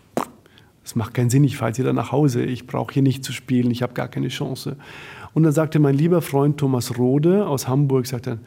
das 0.83 0.97
macht 0.97 1.14
keinen 1.14 1.30
Sinn, 1.30 1.44
ich 1.44 1.59
fahre 1.59 1.71
jetzt 1.71 1.78
wieder 1.78 1.92
nach 1.92 2.12
Hause, 2.12 2.42
ich 2.42 2.66
brauche 2.66 2.94
hier 2.94 3.02
nicht 3.02 3.25
zu 3.25 3.33
spielen, 3.33 3.71
ich 3.71 3.83
habe 3.83 3.92
gar 3.92 4.09
keine 4.09 4.28
Chance. 4.28 4.76
Und 5.35 5.42
dann 5.42 5.52
sagte 5.52 5.78
mein 5.78 5.94
lieber 5.94 6.23
Freund 6.23 6.56
Thomas 6.56 6.99
Rode 6.99 7.47
aus 7.47 7.68
Hamburg, 7.68 8.06
sagte 8.06 8.38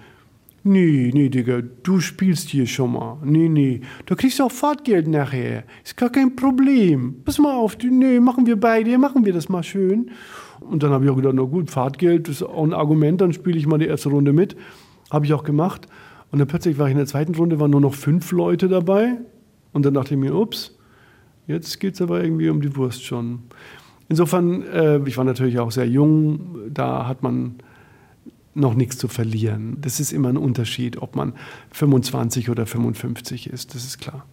Nee, 0.68 1.12
nee, 1.14 1.30
Digga, 1.30 1.62
du 1.62 2.02
spielst 2.02 2.50
hier 2.50 2.68
schon 2.68 2.92
mal. 2.92 3.20
Nee, 3.24 3.48
nee, 3.48 3.80
da 4.06 4.16
kriegst 4.16 4.40
du 4.40 4.44
auch 4.44 4.52
Fahrtgeld 4.52 5.08
nachher. 5.08 5.64
Ist 5.82 5.96
gar 5.96 6.10
kein 6.10 6.36
Problem. 6.36 7.22
Pass 7.24 7.40
mal 7.40 7.56
auf, 7.56 7.78
nee, 7.82 8.20
machen 8.20 8.46
wir 8.46 8.60
beide, 8.60 8.98
machen 8.98 9.26
wir 9.26 9.32
das 9.32 9.48
mal 9.48 9.64
schön. 9.64 10.12
Und 10.60 10.84
dann 10.84 10.92
habe 10.92 11.06
ich 11.06 11.10
auch 11.10 11.16
gedacht, 11.16 11.36
na 11.36 11.44
gut, 11.44 11.72
Fahrtgeld 11.72 12.28
ist 12.28 12.44
auch 12.44 12.66
ein 12.66 12.74
Argument, 12.74 13.22
dann 13.22 13.32
spiele 13.32 13.58
ich 13.58 13.66
mal 13.66 13.78
die 13.78 13.86
erste 13.86 14.10
Runde 14.10 14.34
mit. 14.34 14.58
Habe 15.10 15.26
ich 15.26 15.34
auch 15.34 15.46
gemacht. 15.46 15.88
Und 16.32 16.40
dann 16.40 16.50
plötzlich 16.50 16.78
war 16.78 16.88
ich 16.88 16.92
in 16.92 16.98
der 16.98 17.08
zweiten 17.08 17.34
Runde, 17.36 17.62
waren 17.62 17.72
nur 17.72 17.80
noch 17.80 17.94
fünf 17.94 18.34
Leute 18.34 18.68
dabei. 18.68 19.14
Und 19.72 19.86
dann 19.86 19.94
dachte 19.94 20.16
ich 20.16 20.20
mir, 20.20 20.36
ups, 20.36 20.78
jetzt 21.46 21.80
geht 21.80 21.94
es 21.94 22.02
aber 22.02 22.22
irgendwie 22.22 22.50
um 22.50 22.60
die 22.60 22.76
Wurst 22.76 23.06
schon. 23.06 23.44
Insofern, 24.10 24.64
äh, 24.64 25.00
ich 25.06 25.16
war 25.16 25.24
natürlich 25.24 25.60
auch 25.60 25.72
sehr 25.72 25.88
jung, 25.88 26.58
da 26.70 27.08
hat 27.08 27.24
man 27.24 27.56
noch 28.58 28.74
nichts 28.74 28.98
zu 28.98 29.08
verlieren. 29.08 29.78
Das 29.82 30.00
ist 30.00 30.12
immer 30.12 30.30
ein 30.30 30.38
Unterschied, 30.38 31.02
ob 31.02 31.16
man 31.16 31.34
25 31.72 32.50
oder 32.50 32.66
55 32.66 33.48
ist, 33.48 33.76
das 33.76 33.86
ist 33.86 34.00
klar. 34.00 34.26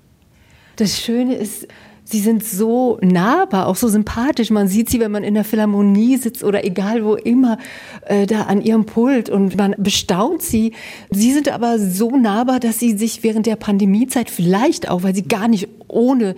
Das 0.76 1.00
Schöne 1.00 1.36
ist, 1.36 1.68
Sie 2.06 2.20
sind 2.20 2.44
so 2.44 2.98
nahbar, 3.00 3.66
auch 3.66 3.76
so 3.76 3.88
sympathisch. 3.88 4.50
Man 4.50 4.68
sieht 4.68 4.90
sie, 4.90 5.00
wenn 5.00 5.10
man 5.10 5.24
in 5.24 5.32
der 5.32 5.42
Philharmonie 5.42 6.18
sitzt 6.18 6.44
oder 6.44 6.62
egal 6.62 7.02
wo 7.02 7.14
immer, 7.14 7.56
äh, 8.02 8.26
da 8.26 8.42
an 8.42 8.60
ihrem 8.60 8.84
Pult 8.84 9.30
und 9.30 9.56
man 9.56 9.74
bestaunt 9.78 10.42
sie. 10.42 10.74
Sie 11.10 11.32
sind 11.32 11.48
aber 11.48 11.78
so 11.78 12.14
nahbar, 12.14 12.60
dass 12.60 12.78
sie 12.78 12.98
sich 12.98 13.22
während 13.22 13.46
der 13.46 13.56
Pandemiezeit 13.56 14.28
vielleicht 14.28 14.90
auch, 14.90 15.02
weil 15.02 15.14
sie 15.14 15.22
gar 15.22 15.48
nicht 15.48 15.66
ohne 15.94 16.34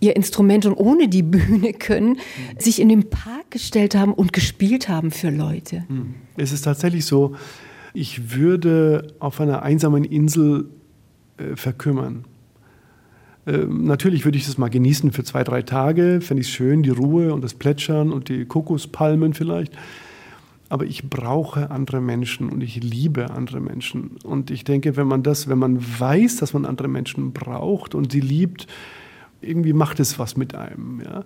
ihr 0.00 0.16
Instrument 0.16 0.66
und 0.66 0.74
ohne 0.74 1.08
die 1.08 1.22
Bühne 1.22 1.72
können, 1.72 2.18
sich 2.58 2.80
in 2.80 2.88
den 2.88 3.10
Park 3.10 3.50
gestellt 3.50 3.94
haben 3.94 4.12
und 4.14 4.32
gespielt 4.32 4.88
haben 4.88 5.10
für 5.10 5.30
Leute. 5.30 5.84
Hm. 5.88 6.14
Es 6.36 6.52
ist 6.52 6.62
tatsächlich 6.62 7.04
so, 7.04 7.36
ich 7.92 8.34
würde 8.34 9.14
auf 9.20 9.40
einer 9.40 9.62
einsamen 9.62 10.04
Insel 10.04 10.68
äh, 11.36 11.56
verkümmern. 11.56 12.24
Ähm, 13.46 13.84
natürlich 13.84 14.24
würde 14.24 14.38
ich 14.38 14.46
das 14.46 14.58
mal 14.58 14.70
genießen 14.70 15.12
für 15.12 15.24
zwei, 15.24 15.44
drei 15.44 15.62
Tage, 15.62 16.20
fände 16.20 16.40
ich 16.40 16.48
schön, 16.48 16.82
die 16.82 16.90
Ruhe 16.90 17.32
und 17.32 17.44
das 17.44 17.54
Plätschern 17.54 18.12
und 18.12 18.28
die 18.28 18.46
Kokospalmen 18.46 19.34
vielleicht. 19.34 19.72
Aber 20.74 20.86
ich 20.86 21.08
brauche 21.08 21.70
andere 21.70 22.00
Menschen 22.00 22.48
und 22.50 22.60
ich 22.60 22.82
liebe 22.82 23.30
andere 23.30 23.60
Menschen. 23.60 24.16
Und 24.24 24.50
ich 24.50 24.64
denke, 24.64 24.96
wenn 24.96 25.06
man 25.06 25.22
das, 25.22 25.46
wenn 25.46 25.56
man 25.56 25.78
weiß, 25.80 26.38
dass 26.38 26.52
man 26.52 26.64
andere 26.64 26.88
Menschen 26.88 27.32
braucht 27.32 27.94
und 27.94 28.10
sie 28.10 28.18
liebt, 28.18 28.66
irgendwie 29.40 29.72
macht 29.72 30.00
es 30.00 30.18
was 30.18 30.36
mit 30.36 30.56
einem. 30.56 31.00
Ja. 31.04 31.24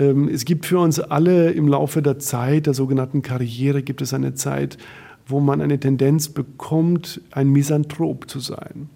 Ähm, 0.00 0.26
es 0.26 0.44
gibt 0.44 0.66
für 0.66 0.80
uns 0.80 0.98
alle 0.98 1.52
im 1.52 1.68
Laufe 1.68 2.02
der 2.02 2.18
Zeit, 2.18 2.66
der 2.66 2.74
sogenannten 2.74 3.22
Karriere, 3.22 3.84
gibt 3.84 4.02
es 4.02 4.12
eine 4.12 4.34
Zeit, 4.34 4.76
wo 5.24 5.38
man 5.38 5.60
eine 5.60 5.78
Tendenz 5.78 6.28
bekommt, 6.28 7.20
ein 7.30 7.48
Misanthrop 7.48 8.28
zu 8.28 8.40
sein 8.40 8.88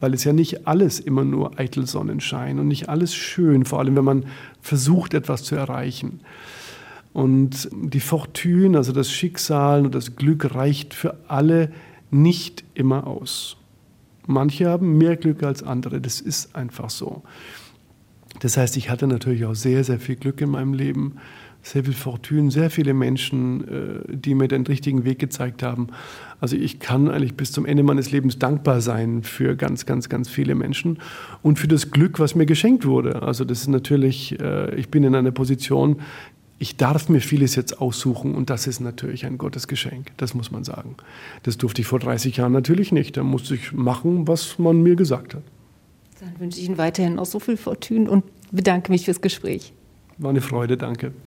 weil 0.00 0.14
es 0.14 0.24
ja 0.24 0.32
nicht 0.32 0.66
alles 0.66 0.98
immer 0.98 1.22
nur 1.22 1.60
eitel 1.60 1.86
Sonnenschein 1.86 2.58
und 2.58 2.66
nicht 2.66 2.88
alles 2.88 3.14
schön, 3.14 3.64
vor 3.64 3.78
allem 3.78 3.94
wenn 3.94 4.04
man 4.04 4.24
versucht, 4.60 5.14
etwas 5.14 5.44
zu 5.44 5.54
erreichen. 5.54 6.18
Und 7.12 7.68
die 7.72 8.00
Fortune, 8.00 8.76
also 8.76 8.92
das 8.92 9.10
Schicksal 9.10 9.84
und 9.84 9.94
das 9.94 10.16
Glück 10.16 10.54
reicht 10.54 10.94
für 10.94 11.18
alle 11.28 11.70
nicht 12.10 12.64
immer 12.74 13.06
aus. 13.06 13.56
Manche 14.26 14.68
haben 14.68 14.96
mehr 14.98 15.16
Glück 15.16 15.42
als 15.42 15.62
andere, 15.62 16.00
das 16.00 16.20
ist 16.20 16.54
einfach 16.54 16.90
so. 16.90 17.22
Das 18.40 18.56
heißt, 18.56 18.76
ich 18.76 18.88
hatte 18.88 19.06
natürlich 19.06 19.44
auch 19.44 19.54
sehr, 19.54 19.84
sehr 19.84 20.00
viel 20.00 20.16
Glück 20.16 20.40
in 20.40 20.50
meinem 20.50 20.72
Leben 20.72 21.16
sehr 21.62 21.84
viel 21.84 21.94
Fortune, 21.94 22.50
sehr 22.50 22.70
viele 22.70 22.92
Menschen, 22.92 23.68
äh, 23.68 24.16
die 24.16 24.34
mir 24.34 24.48
den 24.48 24.66
richtigen 24.66 25.04
Weg 25.04 25.18
gezeigt 25.20 25.62
haben. 25.62 25.88
Also 26.40 26.56
ich 26.56 26.80
kann 26.80 27.08
eigentlich 27.08 27.36
bis 27.36 27.52
zum 27.52 27.66
Ende 27.66 27.84
meines 27.84 28.10
Lebens 28.10 28.38
dankbar 28.38 28.80
sein 28.80 29.22
für 29.22 29.56
ganz, 29.56 29.86
ganz, 29.86 30.08
ganz 30.08 30.28
viele 30.28 30.56
Menschen 30.56 30.98
und 31.40 31.58
für 31.58 31.68
das 31.68 31.92
Glück, 31.92 32.18
was 32.18 32.34
mir 32.34 32.46
geschenkt 32.46 32.84
wurde. 32.84 33.22
Also 33.22 33.44
das 33.44 33.60
ist 33.60 33.68
natürlich, 33.68 34.38
äh, 34.40 34.74
ich 34.74 34.88
bin 34.88 35.04
in 35.04 35.14
einer 35.14 35.30
Position, 35.30 36.00
ich 36.58 36.76
darf 36.76 37.08
mir 37.08 37.20
vieles 37.20 37.56
jetzt 37.56 37.80
aussuchen 37.80 38.34
und 38.34 38.50
das 38.50 38.66
ist 38.66 38.80
natürlich 38.80 39.26
ein 39.26 39.38
Gottesgeschenk, 39.38 40.12
das 40.16 40.34
muss 40.34 40.50
man 40.50 40.64
sagen. 40.64 40.96
Das 41.42 41.58
durfte 41.58 41.82
ich 41.82 41.88
vor 41.88 41.98
30 41.98 42.36
Jahren 42.36 42.52
natürlich 42.52 42.92
nicht. 42.92 43.16
Da 43.16 43.22
musste 43.22 43.54
ich 43.54 43.72
machen, 43.72 44.28
was 44.28 44.58
man 44.58 44.82
mir 44.82 44.94
gesagt 44.94 45.34
hat. 45.34 45.42
Dann 46.20 46.38
wünsche 46.38 46.60
ich 46.60 46.66
Ihnen 46.66 46.78
weiterhin 46.78 47.18
auch 47.18 47.26
so 47.26 47.40
viel 47.40 47.56
Fortune 47.56 48.08
und 48.08 48.24
bedanke 48.52 48.92
mich 48.92 49.06
fürs 49.06 49.20
Gespräch. 49.20 49.72
War 50.18 50.30
eine 50.30 50.40
Freude, 50.40 50.76
danke. 50.76 51.12